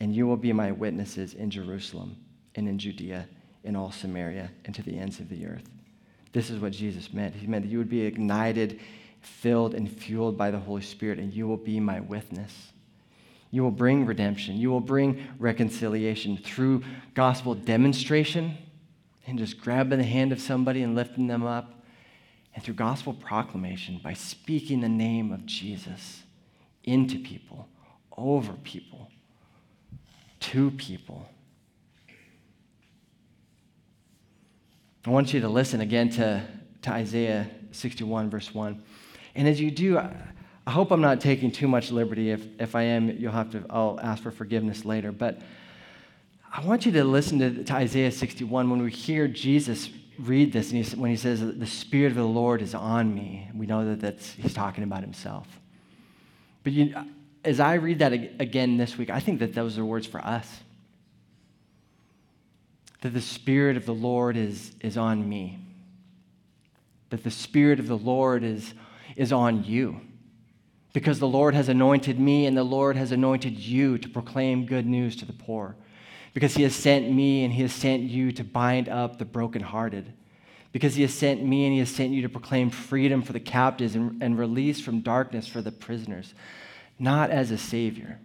and 0.00 0.14
you 0.14 0.26
will 0.26 0.36
be 0.36 0.52
my 0.52 0.70
witnesses 0.70 1.34
in 1.34 1.50
Jerusalem 1.50 2.16
and 2.54 2.68
in 2.68 2.78
Judea, 2.78 3.26
in 3.64 3.74
all 3.74 3.90
Samaria, 3.90 4.50
and 4.64 4.74
to 4.74 4.82
the 4.82 4.98
ends 4.98 5.18
of 5.18 5.28
the 5.28 5.46
earth. 5.46 5.73
This 6.34 6.50
is 6.50 6.58
what 6.58 6.72
Jesus 6.72 7.12
meant. 7.12 7.36
He 7.36 7.46
meant 7.46 7.64
that 7.64 7.70
you 7.70 7.78
would 7.78 7.88
be 7.88 8.02
ignited, 8.02 8.80
filled, 9.20 9.72
and 9.72 9.90
fueled 9.90 10.36
by 10.36 10.50
the 10.50 10.58
Holy 10.58 10.82
Spirit, 10.82 11.20
and 11.20 11.32
you 11.32 11.46
will 11.46 11.56
be 11.56 11.78
my 11.78 12.00
witness. 12.00 12.72
You 13.52 13.62
will 13.62 13.70
bring 13.70 14.04
redemption. 14.04 14.56
You 14.56 14.68
will 14.70 14.80
bring 14.80 15.24
reconciliation 15.38 16.36
through 16.36 16.82
gospel 17.14 17.54
demonstration 17.54 18.58
and 19.28 19.38
just 19.38 19.60
grabbing 19.60 20.00
the 20.00 20.04
hand 20.04 20.32
of 20.32 20.40
somebody 20.40 20.82
and 20.82 20.96
lifting 20.96 21.28
them 21.28 21.44
up 21.44 21.84
and 22.52 22.64
through 22.64 22.74
gospel 22.74 23.14
proclamation 23.14 24.00
by 24.02 24.12
speaking 24.12 24.80
the 24.80 24.88
name 24.88 25.32
of 25.32 25.46
Jesus 25.46 26.24
into 26.82 27.20
people, 27.20 27.68
over 28.18 28.54
people, 28.64 29.08
to 30.40 30.72
people. 30.72 31.28
I 35.06 35.10
want 35.10 35.34
you 35.34 35.40
to 35.40 35.48
listen 35.48 35.82
again 35.82 36.08
to, 36.10 36.42
to 36.82 36.90
Isaiah 36.90 37.46
61, 37.72 38.30
verse 38.30 38.54
1. 38.54 38.82
And 39.34 39.46
as 39.46 39.60
you 39.60 39.70
do, 39.70 39.98
I 39.98 40.70
hope 40.70 40.90
I'm 40.90 41.02
not 41.02 41.20
taking 41.20 41.50
too 41.50 41.68
much 41.68 41.90
liberty. 41.90 42.30
If, 42.30 42.46
if 42.58 42.74
I 42.74 42.84
am, 42.84 43.10
you'll 43.10 43.32
have 43.32 43.50
to, 43.52 43.64
I'll 43.68 44.00
ask 44.02 44.22
for 44.22 44.30
forgiveness 44.30 44.86
later. 44.86 45.12
But 45.12 45.40
I 46.50 46.64
want 46.64 46.86
you 46.86 46.92
to 46.92 47.04
listen 47.04 47.38
to, 47.40 47.64
to 47.64 47.74
Isaiah 47.74 48.10
61 48.10 48.70
when 48.70 48.82
we 48.82 48.90
hear 48.90 49.28
Jesus 49.28 49.90
read 50.18 50.52
this 50.52 50.72
and 50.72 50.84
he, 50.84 50.96
when 50.96 51.10
he 51.10 51.16
says, 51.16 51.40
The 51.40 51.66
Spirit 51.66 52.12
of 52.12 52.16
the 52.16 52.24
Lord 52.24 52.62
is 52.62 52.74
on 52.74 53.14
me, 53.14 53.50
we 53.54 53.66
know 53.66 53.84
that 53.84 54.00
that's, 54.00 54.32
he's 54.32 54.54
talking 54.54 54.84
about 54.84 55.02
himself. 55.02 55.46
But 56.62 56.72
you, 56.72 56.94
as 57.44 57.60
I 57.60 57.74
read 57.74 57.98
that 57.98 58.12
again 58.12 58.78
this 58.78 58.96
week, 58.96 59.10
I 59.10 59.20
think 59.20 59.40
that 59.40 59.52
those 59.52 59.76
are 59.76 59.84
words 59.84 60.06
for 60.06 60.24
us. 60.24 60.60
That 63.04 63.12
the 63.12 63.20
Spirit 63.20 63.76
of 63.76 63.84
the 63.84 63.92
Lord 63.92 64.34
is, 64.34 64.72
is 64.80 64.96
on 64.96 65.28
me. 65.28 65.58
That 67.10 67.22
the 67.22 67.30
Spirit 67.30 67.78
of 67.78 67.86
the 67.86 67.98
Lord 67.98 68.42
is, 68.42 68.72
is 69.14 69.30
on 69.30 69.62
you. 69.62 70.00
Because 70.94 71.18
the 71.18 71.28
Lord 71.28 71.54
has 71.54 71.68
anointed 71.68 72.18
me 72.18 72.46
and 72.46 72.56
the 72.56 72.64
Lord 72.64 72.96
has 72.96 73.12
anointed 73.12 73.58
you 73.58 73.98
to 73.98 74.08
proclaim 74.08 74.64
good 74.64 74.86
news 74.86 75.16
to 75.16 75.26
the 75.26 75.34
poor 75.34 75.76
because 76.32 76.54
he 76.54 76.62
has 76.62 76.74
sent 76.74 77.12
me 77.12 77.44
and 77.44 77.52
he 77.52 77.60
has 77.60 77.74
sent 77.74 78.04
you 78.04 78.32
to 78.32 78.42
bind 78.42 78.88
up 78.88 79.18
the 79.18 79.26
brokenhearted. 79.26 80.10
Because 80.72 80.94
he 80.94 81.02
has 81.02 81.12
sent 81.12 81.44
me 81.44 81.66
and 81.66 81.74
he 81.74 81.80
has 81.80 81.90
sent 81.90 82.10
you 82.10 82.22
to 82.22 82.30
proclaim 82.30 82.70
freedom 82.70 83.20
for 83.20 83.34
the 83.34 83.40
captives 83.40 83.96
and, 83.96 84.22
and 84.22 84.38
release 84.38 84.80
from 84.80 85.00
darkness 85.00 85.46
for 85.46 85.60
the 85.60 85.70
prisoners. 85.70 86.32
Not 86.98 87.28
as 87.28 87.50
a 87.50 87.58
savior. 87.58 88.18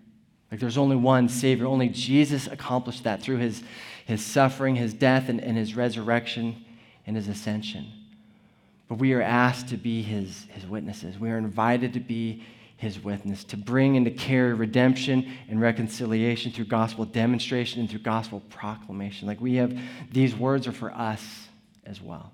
Like 0.50 0.62
there's 0.62 0.78
only 0.78 0.96
one 0.96 1.28
savior. 1.28 1.68
Only 1.68 1.89
Jesus 1.89 2.48
accomplished 2.48 3.04
that 3.04 3.22
through 3.22 3.38
his, 3.38 3.62
his 4.10 4.26
suffering, 4.26 4.76
his 4.76 4.91
death, 4.91 5.30
and, 5.30 5.39
and 5.39 5.56
his 5.56 5.76
resurrection 5.76 6.65
and 7.06 7.15
his 7.15 7.28
ascension. 7.28 7.86
But 8.88 8.95
we 8.95 9.13
are 9.13 9.22
asked 9.22 9.67
to 9.67 9.78
be 9.78 10.02
his, 10.02 10.48
his 10.50 10.65
witnesses. 10.65 11.19
We 11.19 11.30
are 11.30 11.38
invited 11.38 11.93
to 11.93 12.00
be 12.00 12.43
his 12.76 13.04
witness, 13.04 13.43
to 13.43 13.56
bring 13.56 13.98
and 13.98 14.06
to 14.08 14.12
carry 14.12 14.56
redemption 14.56 15.32
and 15.48 15.62
reconciliation 15.62 16.52
through 16.52 16.65
gospel 16.65 17.06
demonstration 17.06 17.82
and 17.82 17.88
through 17.88 18.00
gospel 18.00 18.41
proclamation. 18.50 19.28
Like 19.28 19.39
we 19.39 19.58
have, 19.58 19.80
these 20.12 20.36
words 20.36 20.65
are 20.65 20.72
for 20.72 20.91
us 20.91 21.48
as 21.86 22.02
well. 22.02 22.32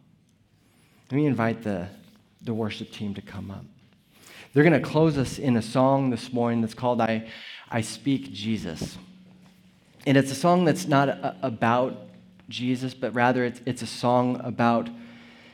Let 1.11 1.17
me 1.17 1.25
invite 1.25 1.61
the, 1.61 1.89
the 2.41 2.53
worship 2.53 2.89
team 2.89 3.13
to 3.15 3.21
come 3.21 3.51
up. 3.51 3.65
They're 4.53 4.63
going 4.63 4.81
to 4.81 4.87
close 4.87 5.17
us 5.17 5.39
in 5.39 5.57
a 5.57 5.61
song 5.61 6.09
this 6.09 6.31
morning 6.31 6.61
that's 6.61 6.73
called 6.73 7.01
I, 7.01 7.29
I 7.69 7.81
Speak 7.81 8.31
Jesus. 8.31 8.97
And 10.05 10.17
it's 10.17 10.31
a 10.31 10.35
song 10.35 10.65
that's 10.65 10.87
not 10.87 11.09
a, 11.09 11.35
about 11.41 11.97
Jesus, 12.49 12.93
but 12.93 13.13
rather 13.13 13.43
it's, 13.43 13.61
it's 13.65 13.81
a 13.81 13.87
song 13.87 14.39
about 14.43 14.89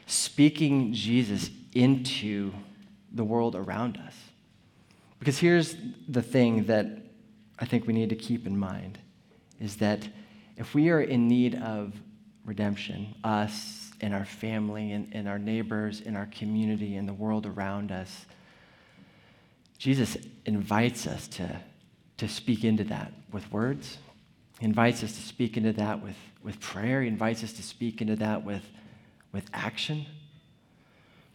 speaking 0.07 0.93
Jesus 0.93 1.49
into 1.73 2.51
the 3.13 3.23
world 3.23 3.55
around 3.55 3.97
us. 3.97 4.15
Because 5.19 5.37
here's 5.37 5.75
the 6.07 6.21
thing 6.21 6.65
that 6.65 6.87
I 7.59 7.65
think 7.65 7.87
we 7.87 7.93
need 7.93 8.09
to 8.09 8.15
keep 8.15 8.47
in 8.47 8.57
mind 8.57 8.97
is 9.59 9.77
that 9.77 10.07
if 10.57 10.73
we 10.73 10.89
are 10.89 11.01
in 11.01 11.27
need 11.27 11.55
of 11.55 11.93
redemption, 12.43 13.15
us 13.23 13.91
and 14.01 14.13
our 14.13 14.25
family 14.25 14.91
and, 14.91 15.07
and 15.13 15.27
our 15.27 15.37
neighbors 15.37 16.01
and 16.05 16.17
our 16.17 16.25
community 16.25 16.95
and 16.95 17.07
the 17.07 17.13
world 17.13 17.45
around 17.45 17.91
us, 17.91 18.25
Jesus 19.77 20.17
invites 20.45 21.07
us 21.07 21.27
to, 21.29 21.59
to 22.17 22.27
speak 22.27 22.63
into 22.63 22.83
that 22.85 23.13
with 23.31 23.49
words. 23.51 23.97
He 24.61 24.65
invites 24.65 25.03
us 25.03 25.11
to 25.15 25.21
speak 25.21 25.57
into 25.57 25.73
that 25.73 26.01
with, 26.01 26.15
with 26.41 26.61
prayer. 26.61 27.01
He 27.01 27.09
invites 27.09 27.43
us 27.43 27.51
to 27.53 27.63
speak 27.63 27.99
into 27.99 28.15
that 28.15 28.45
with, 28.45 28.63
with 29.33 29.49
action 29.53 30.05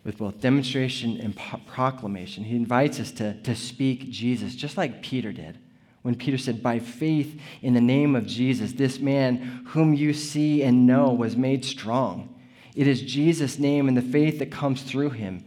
with 0.06 0.18
both 0.18 0.40
demonstration 0.40 1.18
and 1.20 1.36
proclamation. 1.66 2.44
He 2.44 2.54
invites 2.54 3.00
us 3.00 3.10
to, 3.12 3.34
to 3.42 3.56
speak 3.56 4.08
Jesus, 4.08 4.54
just 4.54 4.76
like 4.76 5.02
Peter 5.02 5.32
did. 5.32 5.58
When 6.02 6.14
Peter 6.14 6.38
said, 6.38 6.62
By 6.62 6.78
faith 6.78 7.40
in 7.60 7.74
the 7.74 7.80
name 7.80 8.14
of 8.14 8.24
Jesus, 8.24 8.72
this 8.72 9.00
man 9.00 9.64
whom 9.70 9.94
you 9.94 10.14
see 10.14 10.62
and 10.62 10.86
know 10.86 11.12
was 11.12 11.36
made 11.36 11.64
strong. 11.64 12.32
It 12.76 12.86
is 12.86 13.02
Jesus' 13.02 13.58
name 13.58 13.88
and 13.88 13.96
the 13.96 14.02
faith 14.02 14.38
that 14.38 14.52
comes 14.52 14.82
through 14.82 15.10
him 15.10 15.44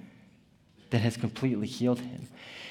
that 0.90 1.00
has 1.00 1.16
completely 1.16 1.68
healed 1.68 2.02
him. 2.02 2.28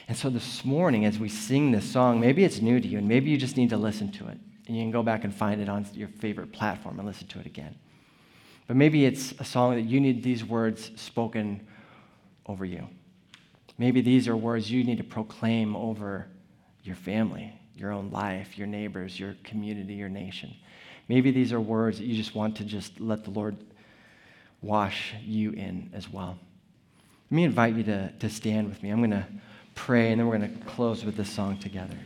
And 0.09 0.17
so 0.17 0.29
this 0.29 0.67
morning, 0.67 1.07
as 1.07 1.19
we 1.19 1.31
sing 1.31 1.73
this 1.73 1.91
song, 1.91 2.21
maybe 2.21 2.45
it's 2.45 2.61
new 2.61 2.81
to 2.81 2.87
you, 2.87 2.99
and 2.99 3.09
maybe 3.09 3.31
you 3.31 3.39
just 3.39 3.57
need 3.57 3.71
to 3.71 3.79
listen 3.79 4.13
to 4.13 4.29
it. 4.29 4.37
And 4.69 4.77
you 4.77 4.83
can 4.83 4.91
go 4.91 5.03
back 5.03 5.25
and 5.25 5.35
find 5.35 5.61
it 5.61 5.69
on 5.69 5.87
your 5.95 6.09
favorite 6.09 6.53
platform 6.53 6.99
and 6.99 7.09
listen 7.09 7.27
to 7.29 7.41
it 7.41 7.47
again. 7.47 7.75
But 8.69 8.77
maybe 8.77 9.07
it's 9.07 9.33
a 9.39 9.45
song 9.45 9.75
that 9.75 9.83
you 9.83 9.99
need 9.99 10.23
these 10.23 10.45
words 10.45 10.91
spoken 10.97 11.67
over 12.47 12.67
you. 12.67 12.87
Maybe 13.79 14.03
these 14.03 14.29
are 14.29 14.37
words 14.37 14.71
you 14.71 14.85
need 14.85 14.99
to 14.99 15.05
proclaim 15.05 15.75
over 15.75 16.27
your 16.83 16.97
family, 16.97 17.53
your 17.77 17.93
own 17.93 18.11
life, 18.11 18.59
your 18.59 18.67
neighbors, 18.67 19.19
your 19.19 19.37
community, 19.43 19.95
your 19.95 20.11
nation. 20.11 20.55
Maybe 21.09 21.31
these 21.31 21.53
are 21.53 21.61
words 21.61 21.99
that 21.99 22.05
you 22.05 22.15
just 22.15 22.35
want 22.35 22.57
to 22.57 22.65
just 22.65 23.01
let 23.01 23.25
the 23.25 23.31
Lord 23.31 23.57
wash 24.61 25.15
you 25.25 25.53
in 25.53 25.91
as 25.95 26.11
well. 26.13 26.39
Let 27.31 27.37
me 27.37 27.45
invite 27.45 27.75
you 27.75 27.85
to, 27.85 28.13
to 28.13 28.29
stand 28.29 28.69
with 28.69 28.83
me. 28.83 28.91
I'm 28.91 28.99
going 28.99 29.11
to 29.13 29.27
pray, 29.75 30.11
and 30.11 30.21
then 30.21 30.27
we're 30.27 30.39
going 30.39 30.59
to 30.59 30.65
close 30.65 31.05
with 31.05 31.17
this 31.17 31.31
song 31.31 31.59
together. 31.59 31.97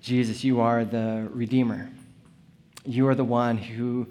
Jesus, 0.00 0.42
you 0.42 0.60
are 0.60 0.84
the 0.84 1.28
Redeemer. 1.30 1.90
You 2.84 3.06
are 3.08 3.14
the 3.14 3.24
one 3.24 3.58
who 3.58 4.06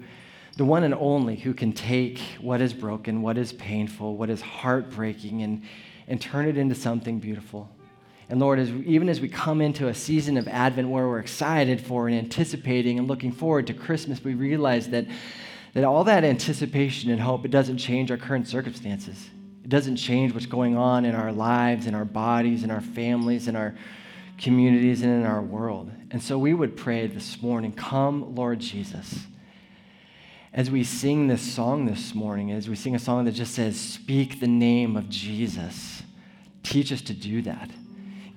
the 0.56 0.64
one 0.64 0.84
and 0.84 0.94
only 0.94 1.36
who 1.36 1.54
can 1.54 1.72
take 1.72 2.18
what 2.38 2.60
is 2.60 2.74
broken, 2.74 3.22
what 3.22 3.38
is 3.38 3.52
painful, 3.52 4.16
what 4.16 4.28
is 4.28 4.42
heartbreaking, 4.42 5.42
and, 5.42 5.62
and 6.06 6.20
turn 6.20 6.46
it 6.46 6.58
into 6.58 6.74
something 6.74 7.18
beautiful. 7.18 7.70
And 8.28 8.38
Lord, 8.40 8.58
as, 8.58 8.68
even 8.68 9.08
as 9.08 9.20
we 9.20 9.28
come 9.28 9.60
into 9.60 9.88
a 9.88 9.94
season 9.94 10.36
of 10.36 10.46
Advent 10.48 10.88
where 10.88 11.08
we're 11.08 11.18
excited 11.18 11.80
for 11.80 12.08
and 12.08 12.18
anticipating 12.18 12.98
and 12.98 13.08
looking 13.08 13.32
forward 13.32 13.66
to 13.68 13.74
Christmas, 13.74 14.22
we 14.22 14.34
realize 14.34 14.90
that, 14.90 15.06
that 15.72 15.84
all 15.84 16.04
that 16.04 16.24
anticipation 16.24 17.10
and 17.10 17.20
hope, 17.20 17.44
it 17.44 17.50
doesn't 17.50 17.78
change 17.78 18.10
our 18.10 18.18
current 18.18 18.46
circumstances. 18.46 19.30
It 19.64 19.70
doesn't 19.70 19.96
change 19.96 20.34
what's 20.34 20.46
going 20.46 20.76
on 20.76 21.04
in 21.04 21.14
our 21.14 21.32
lives, 21.32 21.86
in 21.86 21.94
our 21.94 22.04
bodies, 22.04 22.64
in 22.64 22.70
our 22.70 22.82
families, 22.82 23.48
in 23.48 23.56
our 23.56 23.74
communities, 24.40 25.02
and 25.02 25.12
in 25.12 25.26
our 25.26 25.42
world. 25.42 25.90
And 26.10 26.22
so 26.22 26.38
we 26.38 26.54
would 26.54 26.76
pray 26.76 27.06
this 27.06 27.40
morning, 27.42 27.72
Come, 27.72 28.34
Lord 28.34 28.60
Jesus. 28.60 29.26
As 30.52 30.70
we 30.70 30.82
sing 30.82 31.28
this 31.28 31.42
song 31.42 31.86
this 31.86 32.14
morning, 32.14 32.50
as 32.50 32.68
we 32.68 32.74
sing 32.74 32.94
a 32.94 32.98
song 32.98 33.24
that 33.26 33.32
just 33.32 33.54
says, 33.54 33.78
Speak 33.78 34.40
the 34.40 34.48
name 34.48 34.96
of 34.96 35.08
Jesus, 35.08 36.02
teach 36.62 36.92
us 36.92 37.02
to 37.02 37.12
do 37.12 37.42
that 37.42 37.70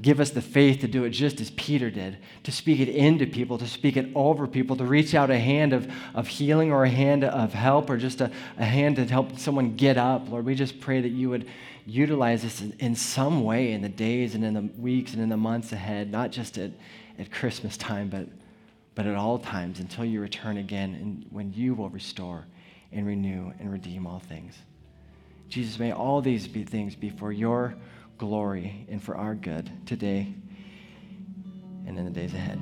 give 0.04 0.20
us 0.20 0.32
the 0.32 0.42
faith 0.42 0.82
to 0.82 0.88
do 0.88 1.06
it 1.06 1.12
just 1.12 1.40
as 1.40 1.50
Peter 1.52 1.90
did, 1.90 2.18
to 2.44 2.52
speak 2.52 2.82
it 2.82 2.90
into 2.90 3.26
people, 3.26 3.58
to 3.58 3.66
speak 3.66 3.96
it 3.96 4.10
over 4.14 4.46
people, 4.46 4.76
to 4.76 4.84
reach 4.84 5.16
out 5.16 5.32
a 5.32 5.40
hand 5.40 5.72
of, 5.72 5.90
of 6.14 6.28
healing 6.28 6.74
or 6.74 6.84
a 6.84 6.90
hand 6.90 7.24
of 7.24 7.54
help 7.54 7.90
or 7.90 7.96
just 7.96 8.20
a, 8.20 8.30
a 8.58 8.66
hand 8.66 8.98
to 8.98 9.06
help 9.06 9.40
someone 9.40 9.78
get 9.78 9.98
up. 9.98 10.30
Lord, 10.30 10.46
we 10.46 10.56
just 10.56 10.82
pray 10.82 11.00
that 11.00 11.10
you 11.10 11.30
would 11.30 11.48
utilize 11.86 12.44
this 12.44 12.62
in, 12.80 12.96
some 12.96 13.44
way 13.44 13.72
in 13.72 13.82
the 13.82 13.90
days 13.90 14.36
and 14.36 14.44
in 14.44 14.54
the 14.54 14.70
weeks 14.80 15.14
and 15.14 15.22
in 15.22 15.30
the 15.30 15.38
months 15.38 15.72
ahead, 15.72 16.12
not 16.12 16.32
just 16.32 16.58
at, 16.58 16.72
at 17.20 17.32
Christmas 17.32 17.78
time, 17.78 18.10
but, 18.10 18.28
but 18.96 19.06
at 19.06 19.16
all 19.16 19.38
times 19.38 19.80
until 19.80 20.06
you 20.06 20.22
return 20.22 20.58
again 20.58 20.94
and 20.96 21.26
when 21.30 21.54
you 21.54 21.74
will 21.74 21.90
restore 21.90 22.46
and 22.92 23.06
renew 23.06 23.52
and 23.60 23.72
redeem 23.72 24.08
all 24.08 24.20
things. 24.20 24.56
Jesus, 25.50 25.78
may 25.78 25.92
all 25.92 26.22
these 26.22 26.48
be 26.48 26.64
things 26.64 26.96
be 26.96 27.10
for 27.10 27.32
your 27.32 27.76
glory 28.18 28.86
and 28.90 29.04
for 29.04 29.16
our 29.16 29.36
good 29.36 29.70
today 29.86 30.34
and 31.86 31.98
in 31.98 32.06
the 32.06 32.12
days 32.12 32.34
ahead. 32.34 32.62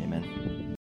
Amen. 0.00 0.76